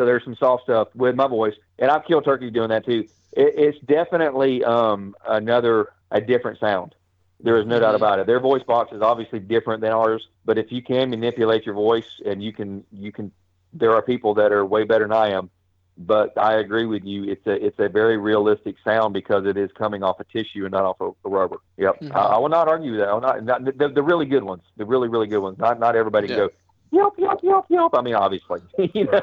[0.00, 3.06] So there's some soft stuff with my voice, and I've killed turkeys doing that too.
[3.32, 6.94] It, it's definitely um, another a different sound.
[7.38, 8.26] There is no doubt about it.
[8.26, 12.08] Their voice box is obviously different than ours, but if you can manipulate your voice
[12.24, 13.30] and you can you can,
[13.74, 15.50] there are people that are way better than I am
[15.98, 17.24] but I agree with you.
[17.24, 20.72] It's a it's a very realistic sound because it is coming off a tissue and
[20.72, 21.58] not off a, a rubber.
[21.76, 22.16] Yep, mm-hmm.
[22.16, 23.08] I, I, will not argue that.
[23.08, 25.58] I will not, not the, the, really good ones, the really really good ones.
[25.58, 26.36] Not not everybody yeah.
[26.36, 26.50] go
[26.90, 27.94] yelp yelp yelp yelp.
[27.96, 28.60] I mean, obviously,
[28.94, 29.22] you know,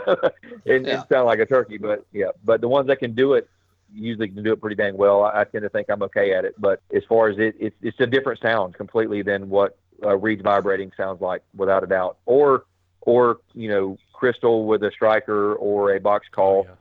[0.65, 1.01] it, yeah.
[1.01, 2.31] it sound like a turkey, but yeah.
[2.43, 3.49] But the ones that can do it
[3.93, 5.23] usually can do it pretty dang well.
[5.23, 6.55] I, I tend to think I'm okay at it.
[6.57, 10.43] But as far as it, it's it's a different sound completely than what uh, reed
[10.43, 12.17] vibrating sounds like, without a doubt.
[12.25, 12.65] Or
[13.01, 16.65] or you know crystal with a striker or a box call.
[16.67, 16.75] Oh, yeah.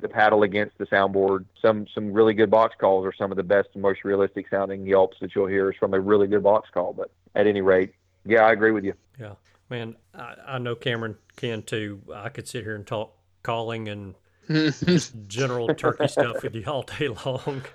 [0.00, 1.46] The paddle against the soundboard.
[1.60, 4.86] Some some really good box calls are some of the best and most realistic sounding
[4.86, 6.92] yelps that you'll hear is from a really good box call.
[6.92, 7.92] But at any rate,
[8.24, 8.94] yeah, I agree with you.
[9.18, 9.32] Yeah,
[9.70, 12.00] man, I, I know Cameron can too.
[12.14, 14.14] I could sit here and talk calling and
[15.28, 17.62] general turkey stuff with you all day long.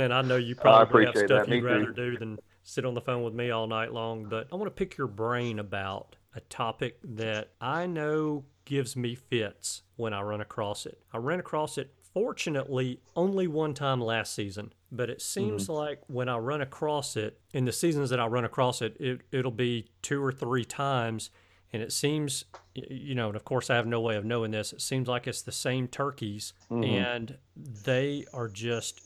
[0.00, 2.12] And I know you probably have stuff you'd rather too.
[2.12, 4.26] do than sit on the phone with me all night long.
[4.28, 9.16] But I want to pick your brain about a topic that I know gives me
[9.16, 11.00] fits when I run across it.
[11.12, 15.72] I ran across it fortunately only one time last season, but it seems mm-hmm.
[15.72, 19.20] like when I run across it in the seasons that I run across it, it
[19.30, 21.30] it'll be two or three times
[21.72, 24.72] and it seems you know and of course i have no way of knowing this
[24.72, 26.82] it seems like it's the same turkeys mm-hmm.
[26.82, 27.36] and
[27.84, 29.02] they are just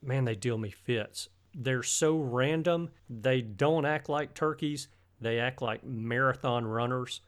[0.00, 4.86] man they deal me fits they're so random they don't act like turkeys
[5.20, 7.20] they act like marathon runners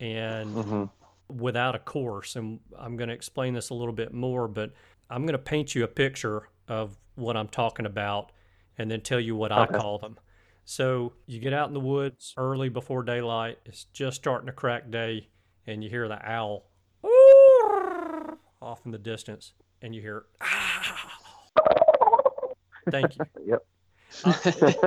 [0.00, 0.84] and mm-hmm.
[1.28, 2.36] Without a course.
[2.36, 4.72] And I'm going to explain this a little bit more, but
[5.10, 8.32] I'm going to paint you a picture of what I'm talking about
[8.76, 9.74] and then tell you what okay.
[9.74, 10.18] I call them.
[10.64, 14.90] So you get out in the woods early before daylight, it's just starting to crack
[14.90, 15.28] day,
[15.66, 16.66] and you hear the owl
[18.60, 21.08] off in the distance, and you hear, ah.
[22.90, 23.24] Thank you.
[23.46, 23.66] Yep.
[24.24, 24.32] Uh,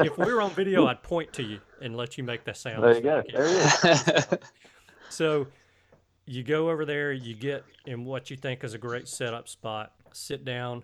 [0.04, 2.84] if we were on video, I'd point to you and let you make that sound.
[2.84, 3.24] There you go.
[3.32, 4.38] There you
[5.10, 5.48] so
[6.26, 9.94] you go over there, you get in what you think is a great setup spot,
[10.14, 10.84] sit down,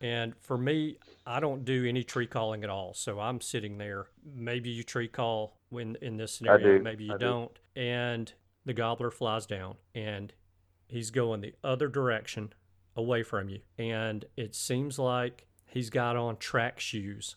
[0.00, 2.94] and for me, I don't do any tree calling at all.
[2.94, 4.06] So I'm sitting there.
[4.24, 6.84] Maybe you tree call when in this scenario, do.
[6.84, 7.52] maybe you I don't.
[7.52, 7.80] Do.
[7.80, 8.32] And
[8.64, 10.32] the gobbler flies down and
[10.86, 12.52] he's going the other direction
[12.94, 13.60] away from you.
[13.76, 17.36] And it seems like he's got on track shoes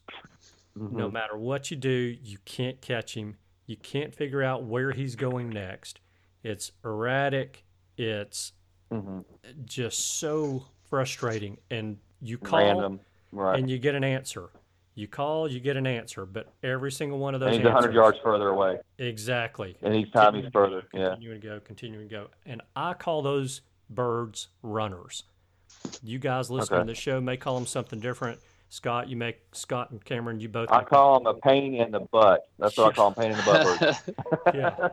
[0.77, 0.97] Mm-hmm.
[0.97, 3.35] No matter what you do, you can't catch him.
[3.65, 5.99] You can't figure out where he's going next.
[6.43, 7.63] It's erratic.
[7.97, 8.53] It's
[8.91, 9.19] mm-hmm.
[9.65, 11.57] just so frustrating.
[11.69, 12.99] And you call Random.
[13.31, 13.59] Right.
[13.59, 14.49] and you get an answer.
[14.93, 17.55] You call, you get an answer, but every single one of those.
[17.55, 18.79] And he's answers, 100 yards further away.
[18.97, 19.77] Exactly.
[19.81, 20.83] And each time he's further.
[20.93, 21.11] Yeah.
[21.11, 22.27] Continuing to go, continuing to go.
[22.45, 25.23] And I call those birds runners.
[26.03, 26.87] You guys listening Okay.
[26.87, 28.39] to the show may call them something different.
[28.69, 30.71] Scott, you make Scott and Cameron, you both.
[30.71, 32.47] I call them a pain in the butt.
[32.57, 34.01] That's what I call them, pain in the butt birds.
[34.53, 34.87] Yeah.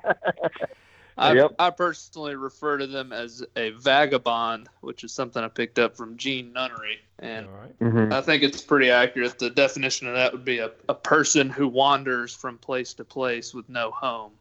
[1.19, 1.55] I, Yep.
[1.59, 6.17] I personally refer to them as a vagabond, which is something I picked up from
[6.17, 7.01] Gene Nunnery.
[7.19, 7.79] And All right.
[7.81, 8.13] Mhm.
[8.13, 9.39] I think it's pretty accurate.
[9.39, 13.53] The definition of that would be a, a person who wanders from place to place
[13.53, 14.33] with no home.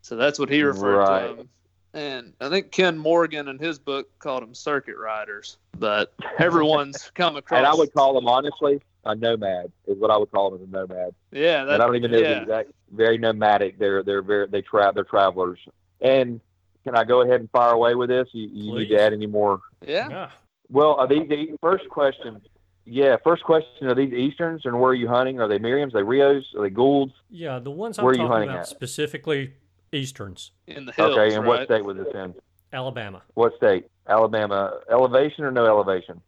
[0.00, 1.28] So that's what he referred Right.
[1.28, 1.48] to them.
[1.94, 5.58] And I think Ken Morgan in his book called them circuit riders.
[5.78, 7.58] But everyone's come across.
[7.58, 10.68] And I would call them honestly a nomad is what I would call them as
[10.68, 11.14] a nomad.
[11.32, 12.70] yeah, that, and I don't even know the exact.
[12.92, 13.78] Very nomadic.
[13.78, 15.58] They're they're very they tra- they're travelers.
[16.02, 16.40] And
[16.84, 18.28] can I go ahead and fire away with this?
[18.32, 19.60] You, you need to add any more?
[19.86, 20.08] Yeah.
[20.08, 20.30] Yeah.
[20.68, 22.40] Well, are these the first question?
[22.84, 25.40] Yeah, first question: Are these Easterns, and where are you hunting?
[25.40, 25.94] Are they Merriams?
[25.94, 26.44] Are they Rios?
[26.56, 27.12] Are they Goulds?
[27.30, 27.60] Yeah.
[27.60, 28.66] The ones I'm Where are you talking hunting about at?
[28.66, 29.54] specifically
[29.92, 32.34] Easterns, In the hills, okay, and what state was this in?
[32.72, 33.22] Alabama.
[33.34, 33.86] What state?
[34.08, 34.80] Alabama.
[34.90, 36.20] Elevation or no elevation?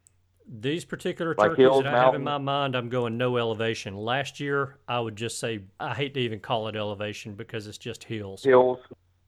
[0.47, 3.97] These particular Like turkeys hills, that I have in my mind, I'm going no elevation.
[3.97, 7.79] Last year, I would just say I hate to even call it elevation because it's
[7.79, 8.45] just hills.
[8.45, 8.79] Hills.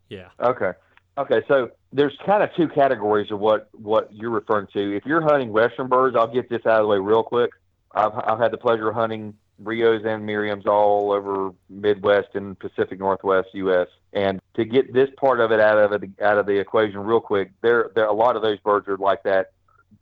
[0.08, 0.28] Yeah.
[0.40, 0.72] Okay.
[1.18, 4.96] Okay, so there's kind of two categories of what what you're referring to.
[4.96, 7.50] If you're hunting western birds, I'll get this out of the way real quick.
[7.94, 12.98] I've I've had the pleasure of hunting Rios and Merriams all over Midwest and Pacific
[12.98, 13.88] Northwest U.S.
[14.12, 17.20] And to get this part of it out of it out of the equation real
[17.20, 19.52] quick, there there a lot of those birds are like that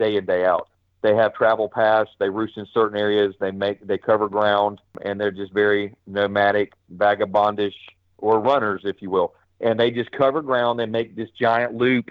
[0.01, 0.69] day in day out.
[1.03, 2.11] They have travel paths.
[2.19, 3.37] They roost in certain areas.
[3.39, 7.75] They make they cover ground, and they're just very nomadic, vagabondish,
[8.19, 10.81] or runners, if you will and they just cover ground.
[10.81, 12.11] and make this giant loop.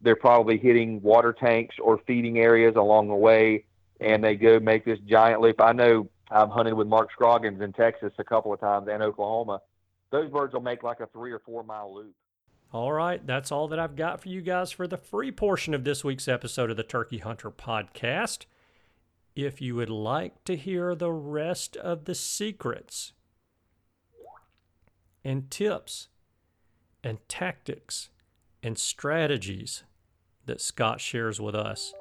[0.00, 3.64] They're probably hitting water tanks or feeding areas along the way,
[4.00, 5.60] and they go make this giant loop.
[5.60, 9.60] I know I've hunted with Mark Scroggins in Texas a couple of times and Oklahoma.
[10.10, 12.14] Those birds will make like a three or four mile loop.
[12.72, 15.84] All right, that's all that I've got for you guys for the free portion of
[15.84, 18.46] this week's episode of the Turkey Hunter podcast.
[19.36, 23.12] If you would like to hear the rest of the secrets
[25.24, 26.08] and tips
[27.04, 28.08] and tactics
[28.62, 29.84] and strategies
[30.46, 31.92] that Scott shares with us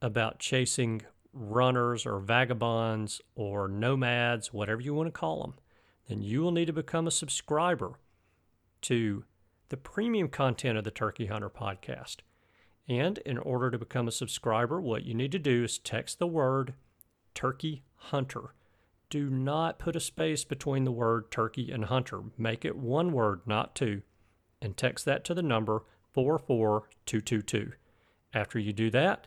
[0.00, 1.02] about chasing
[1.32, 5.54] runners or vagabonds or nomads, whatever you want to call them,
[6.08, 7.98] then you will need to become a subscriber
[8.80, 9.24] to
[9.68, 12.18] the premium content of the Turkey Hunter podcast.
[12.88, 16.26] And in order to become a subscriber, what you need to do is text the
[16.26, 16.74] word
[17.34, 18.54] Turkey Hunter.
[19.10, 22.20] Do not put a space between the word turkey and hunter.
[22.36, 24.02] Make it one word, not two,
[24.60, 27.72] and text that to the number 44222.
[28.34, 29.26] After you do that,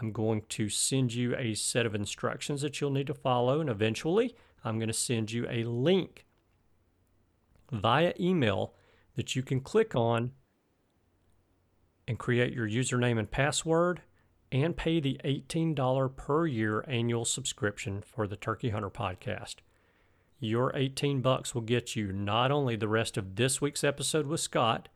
[0.00, 3.68] I'm going to send you a set of instructions that you'll need to follow, and
[3.68, 4.34] eventually,
[4.64, 6.26] I'm going to send you a link
[7.72, 8.74] via email
[9.16, 10.32] that you can click on
[12.06, 14.02] and create your username and password
[14.52, 19.56] and pay the $18 per year annual subscription for the Turkey Hunter podcast.
[20.38, 24.40] Your 18 bucks will get you not only the rest of this week's episode with
[24.40, 24.88] Scott,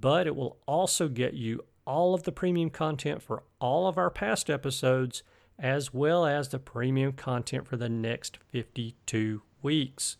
[0.00, 4.10] but it will also get you all of the premium content for all of our
[4.10, 5.22] past episodes
[5.58, 10.16] as well as the premium content for the next 52 weeks.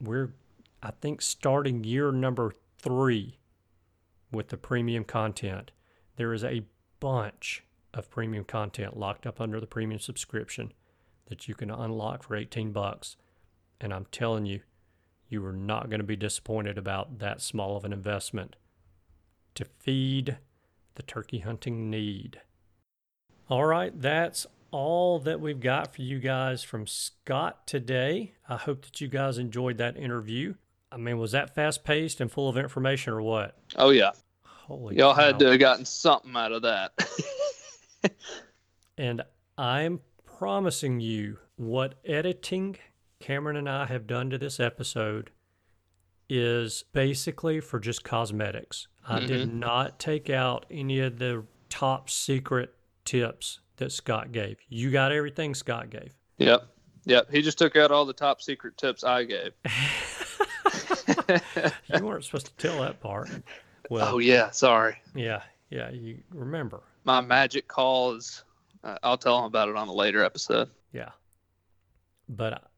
[0.00, 0.34] We're
[0.82, 3.38] I think starting year number 3
[4.32, 5.72] with the premium content.
[6.16, 6.64] There is a
[7.00, 10.72] bunch of premium content locked up under the premium subscription
[11.26, 13.16] that you can unlock for 18 bucks.
[13.80, 14.60] And I'm telling you,
[15.28, 18.56] you are not going to be disappointed about that small of an investment
[19.54, 20.38] to feed
[20.94, 22.40] the turkey hunting need.
[23.48, 28.34] All right, that's all that we've got for you guys from Scott today.
[28.48, 30.54] I hope that you guys enjoyed that interview.
[30.92, 33.56] I mean, was that fast paced and full of information or what?
[33.76, 34.10] Oh yeah,
[34.70, 35.26] Holy y'all cow.
[35.26, 36.92] had to have gotten something out of that.
[39.00, 39.22] And
[39.56, 42.76] I'm promising you what editing
[43.18, 45.30] Cameron and I have done to this episode
[46.28, 48.88] is basically for just cosmetics.
[49.08, 49.58] I did mm-hmm.
[49.58, 52.74] not take out any of the top secret
[53.06, 54.58] tips that Scott gave.
[54.68, 56.14] You got everything Scott gave.
[56.36, 56.66] yep,
[57.06, 57.30] yep.
[57.30, 59.52] He just took out all the top secret tips I gave.
[61.94, 63.30] You weren't supposed to tell that part.
[63.90, 64.96] Well, oh yeah, sorry.
[65.14, 66.80] yeah, yeah, you remember.
[67.04, 68.44] My magic call is.
[68.82, 70.70] Uh, I'll tell him about it on a later episode.
[70.92, 71.10] Yeah.
[72.30, 72.70] But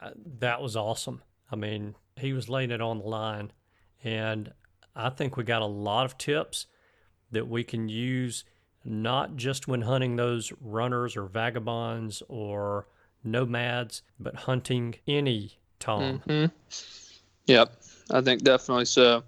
[0.00, 1.22] uh, that was awesome.
[1.50, 3.50] I mean, he was laying it on the line.
[4.04, 4.52] And
[4.94, 6.66] I think we got a lot of tips
[7.32, 8.44] that we can use
[8.84, 12.86] not just when hunting those runners or vagabonds or
[13.24, 16.22] nomads, but hunting any tom.
[16.26, 16.46] hmm
[17.46, 17.72] Yep,
[18.12, 19.24] I think definitely so.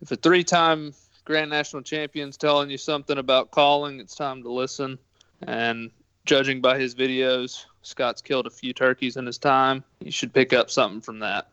[0.00, 0.94] If a three-time
[1.24, 4.98] Grand National Champions telling you something about calling, it's time to listen.
[5.46, 5.90] And
[6.24, 9.84] judging by his videos, Scott's killed a few turkeys in his time.
[10.00, 11.48] You should pick up something from that.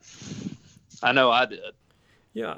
[1.03, 1.59] I know I did.
[2.33, 2.57] Yeah,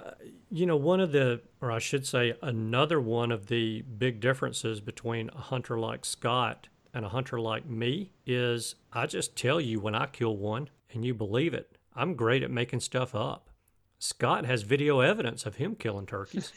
[0.50, 4.82] you know, one of the, or I should say, another one of the big differences
[4.82, 9.80] between a hunter like Scott and a hunter like me is I just tell you
[9.80, 11.78] when I kill one and you believe it.
[11.96, 13.50] I'm great at making stuff up.
[14.00, 16.54] Scott has video evidence of him killing turkeys.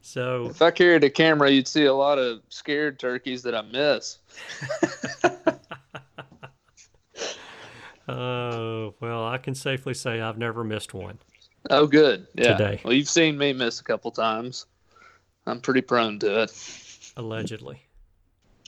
[0.00, 3.62] so if I carried a camera, you'd see a lot of scared turkeys that I
[3.62, 4.18] miss.
[8.08, 11.18] Oh, well, I can safely say I've never missed one.
[11.70, 12.26] Oh, good.
[12.34, 12.56] Yeah.
[12.56, 12.80] Today.
[12.84, 14.66] Well, you've seen me miss a couple times.
[15.46, 17.12] I'm pretty prone to it.
[17.16, 17.82] Allegedly.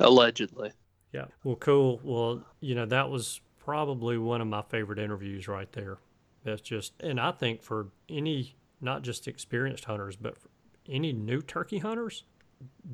[0.01, 0.73] Allegedly.
[1.13, 1.27] Yeah.
[1.45, 2.01] Well, cool.
[2.03, 5.99] Well, you know, that was probably one of my favorite interviews right there.
[6.45, 10.49] That's just, and I think for any, not just experienced hunters, but for
[10.89, 12.25] any new turkey hunters,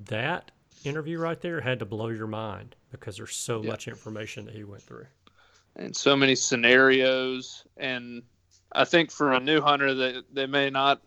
[0.06, 0.50] that
[0.84, 3.70] interview right there had to blow your mind because there's so Yeah.
[3.70, 5.06] much information that he went through.
[5.78, 8.22] and so many scenarios and
[8.72, 11.02] i think for a new hunter that they may not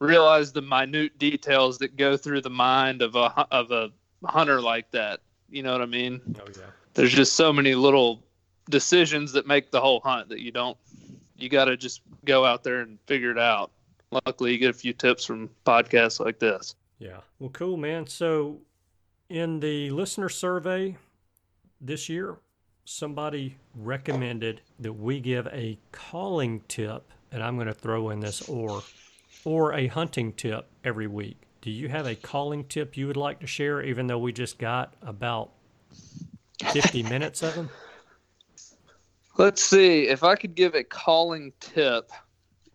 [0.00, 3.90] realize the minute details that go through the mind of a of a
[4.24, 6.62] hunter like that you know what i mean Oh, yeah.
[6.94, 8.24] there's just so many little
[8.68, 10.76] decisions that make the whole hunt that you don't
[11.36, 13.70] you got to just go out there and figure it out
[14.10, 17.18] luckily you get a few tips from podcasts like this Yeah.
[17.38, 18.06] Well, cool, man.
[18.06, 18.60] So,
[19.28, 20.96] in the listener survey
[21.80, 22.36] this year,
[22.84, 28.48] somebody recommended that we give a calling tip, and I'm going to throw in this
[28.48, 28.82] or,
[29.44, 31.36] or a hunting tip every week.
[31.62, 34.58] Do you have a calling tip you would like to share, even though we just
[34.58, 35.50] got about
[36.72, 37.70] 50 minutes of them?
[39.36, 42.10] Let's see if I could give a calling tip.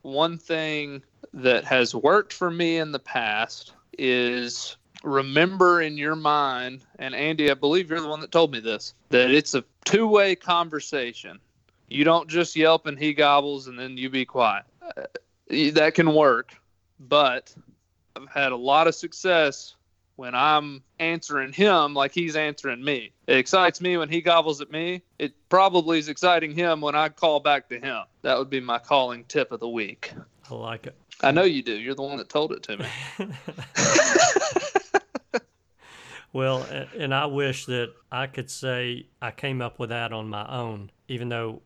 [0.01, 1.03] One thing
[1.33, 7.49] that has worked for me in the past is remember in your mind, and Andy,
[7.49, 11.39] I believe you're the one that told me this, that it's a two way conversation.
[11.87, 14.65] You don't just yelp and he gobbles and then you be quiet.
[14.81, 16.53] Uh, that can work,
[16.99, 17.53] but
[18.15, 19.75] I've had a lot of success
[20.19, 23.13] when I'm answering him like he's answering me.
[23.25, 25.01] It excites me when he gobbles at me.
[25.17, 28.01] It probably is exciting him when I call back to him.
[28.23, 30.11] That would be my calling tip of the week.
[30.51, 30.95] I like it.
[31.21, 31.73] I know you do.
[31.73, 32.85] You're the one that told it to me.
[36.31, 36.63] Well,
[36.95, 40.91] and I wish that I could say I came up with that on my own,
[41.07, 41.63] even though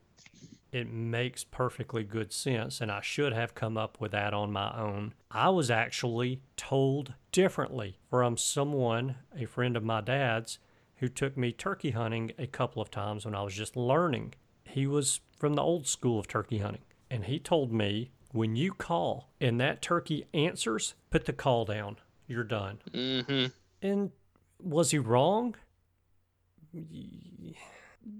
[0.73, 4.75] it makes perfectly good sense and I should have come up with that on my
[4.75, 5.13] own.
[5.29, 10.57] I was actually told differently from someone, a friend of my dad's,
[10.97, 14.33] who took me turkey hunting a couple of times when I was just learning.
[14.65, 18.73] He was from the old school of turkey hunting, and he told me when you
[18.73, 21.97] call and that turkey answers, put the call down.
[22.25, 22.79] You're done.
[22.91, 23.45] Mm-hmm.
[23.81, 24.11] And
[24.59, 25.55] was he wrong?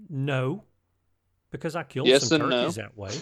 [0.08, 0.62] No,
[1.54, 2.60] because I killed Yes some and no.
[2.62, 3.12] turkeys that way.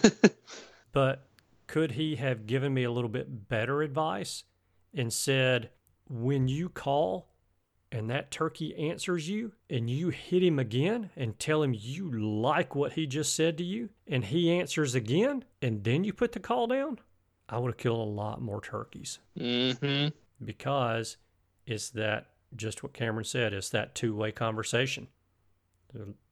[0.91, 1.27] but
[1.67, 4.43] could he have given me a little bit better advice
[4.93, 5.69] and said,
[6.09, 7.29] when you call
[7.91, 12.73] and that turkey answers you and you hit him again and tell him you like
[12.75, 16.39] what he just said to you and he answers again and then you put the
[16.39, 16.99] call down?
[17.47, 20.07] I would have killed a lot more turkeys Mm-hmm.
[20.43, 21.17] because
[21.67, 25.07] it's that just what Cameron said, it's that two way conversation.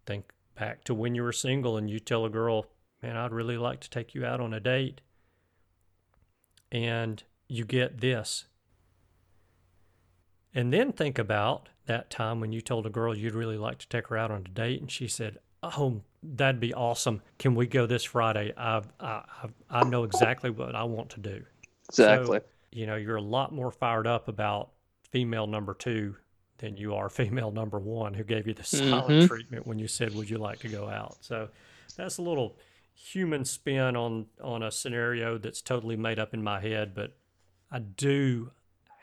[0.06, 0.32] Think
[0.62, 2.68] back to when you were single and you tell a girl,
[3.02, 5.02] Man, I'd really like to take you out on a date.
[6.72, 8.46] And you get this.
[10.54, 13.88] And then think about that time when you told a girl you'd really like to
[13.90, 17.22] take her out on a date and she said, Oh, that'd be awesome.
[17.40, 18.54] Can we go this Friday?
[18.56, 21.44] I, I, I- I know exactly what I want to do
[21.90, 22.42] Exactly.
[22.72, 24.70] you know, you're a lot more fired up about
[25.10, 26.18] female number two
[26.62, 29.28] than you are female number one who gave you the silent Mhm.
[29.28, 31.18] treatment when you said, Would you like to go out?
[31.22, 31.50] So
[31.98, 32.58] that's a little
[32.94, 37.18] human spin on on a scenario that's totally made up in my head, but
[37.72, 38.52] I do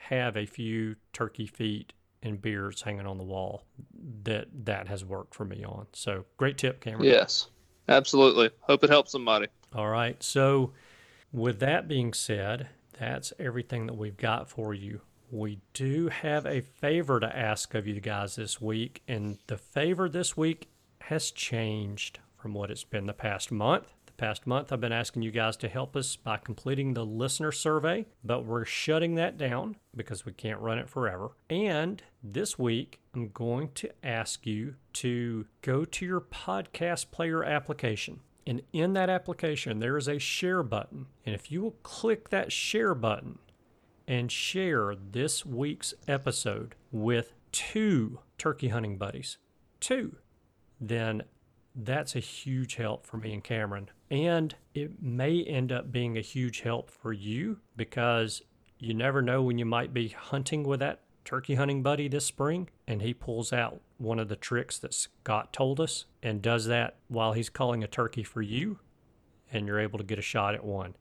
[0.00, 1.92] have a few turkey feet
[2.22, 3.64] and beers hanging on the wall
[4.24, 5.86] that that has worked for me on.
[5.92, 7.04] So great tip, Cameron.
[7.04, 7.48] yes.
[7.88, 8.50] Absolutely.
[8.60, 9.46] Hope it helps somebody.
[9.74, 10.22] All right.
[10.22, 10.72] So,
[11.32, 15.00] with that being said, that's everything that we've got for you.
[15.30, 20.08] We do have a favor to ask of you guys this week, and the favor
[20.08, 20.70] this week
[21.02, 23.88] has changed from what it's been the past month.
[24.06, 27.52] The past month, I've been asking you guys to help us by completing the listener
[27.52, 31.32] survey, but we're shutting that down because we can't run it forever.
[31.50, 38.20] And this week, I'm going to ask you to go to your podcast player application.
[38.46, 41.06] And in that application, there is a share button.
[41.26, 43.40] And if you will click that share button,
[44.08, 49.36] and share this week's episode with two turkey hunting buddies,
[49.80, 50.16] two,
[50.80, 51.22] then
[51.74, 53.90] that's a huge help for me and Cameron.
[54.10, 58.40] And it may end up being a huge help for you because
[58.78, 62.70] you never know when you might be hunting with that turkey hunting buddy this spring
[62.86, 66.96] and he pulls out one of the tricks that Scott told us and does that
[67.08, 68.78] while he's calling a turkey for you
[69.52, 70.96] and you're able to get a shot at one.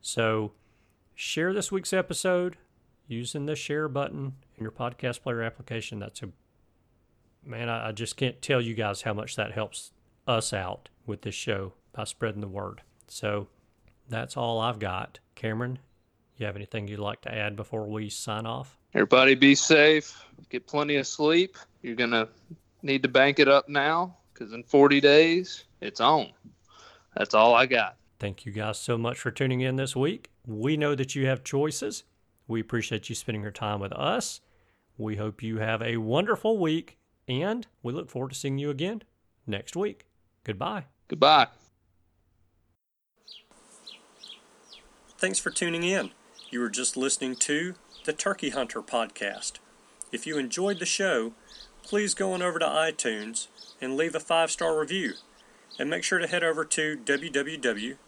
[0.00, 0.52] So
[1.18, 2.56] share this week's episode
[3.08, 5.98] using the share button in your podcast player application.
[5.98, 6.28] That's a
[7.44, 9.90] man, I, I just can't tell you guys how much that helps
[10.28, 12.82] us out with this show by spreading the word.
[13.08, 13.48] So
[14.08, 15.18] that's all I've got.
[15.34, 15.80] Cameron,
[16.36, 18.78] you have anything you'd like to add before we sign off?
[18.94, 20.24] Everybody be safe.
[20.50, 21.56] Get plenty of sleep.
[21.82, 22.28] You're going to
[22.82, 26.28] need to bank it up now because in 40 days, it's on.
[27.16, 27.97] That's all I got.
[28.18, 30.30] Thank you guys so much for tuning in this week.
[30.44, 32.04] We know that you have choices.
[32.48, 34.40] We appreciate you spending your time with us.
[34.96, 36.98] We hope you have a wonderful week,
[37.28, 39.02] and we look forward to seeing you again
[39.46, 40.06] next week.
[40.42, 40.86] Goodbye.
[41.06, 41.48] Goodbye.
[45.16, 46.10] Thanks for tuning in.
[46.50, 49.54] You were just listening to the Turkey Hunter podcast.
[50.10, 51.34] If you enjoyed the show,
[51.82, 53.48] please go on over to iTunes
[53.80, 55.12] and leave a five star review.
[55.78, 56.96] And make sure to head over to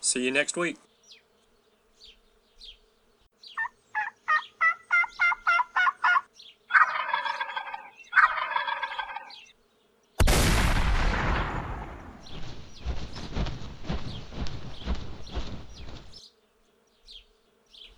[0.00, 0.76] See you next week.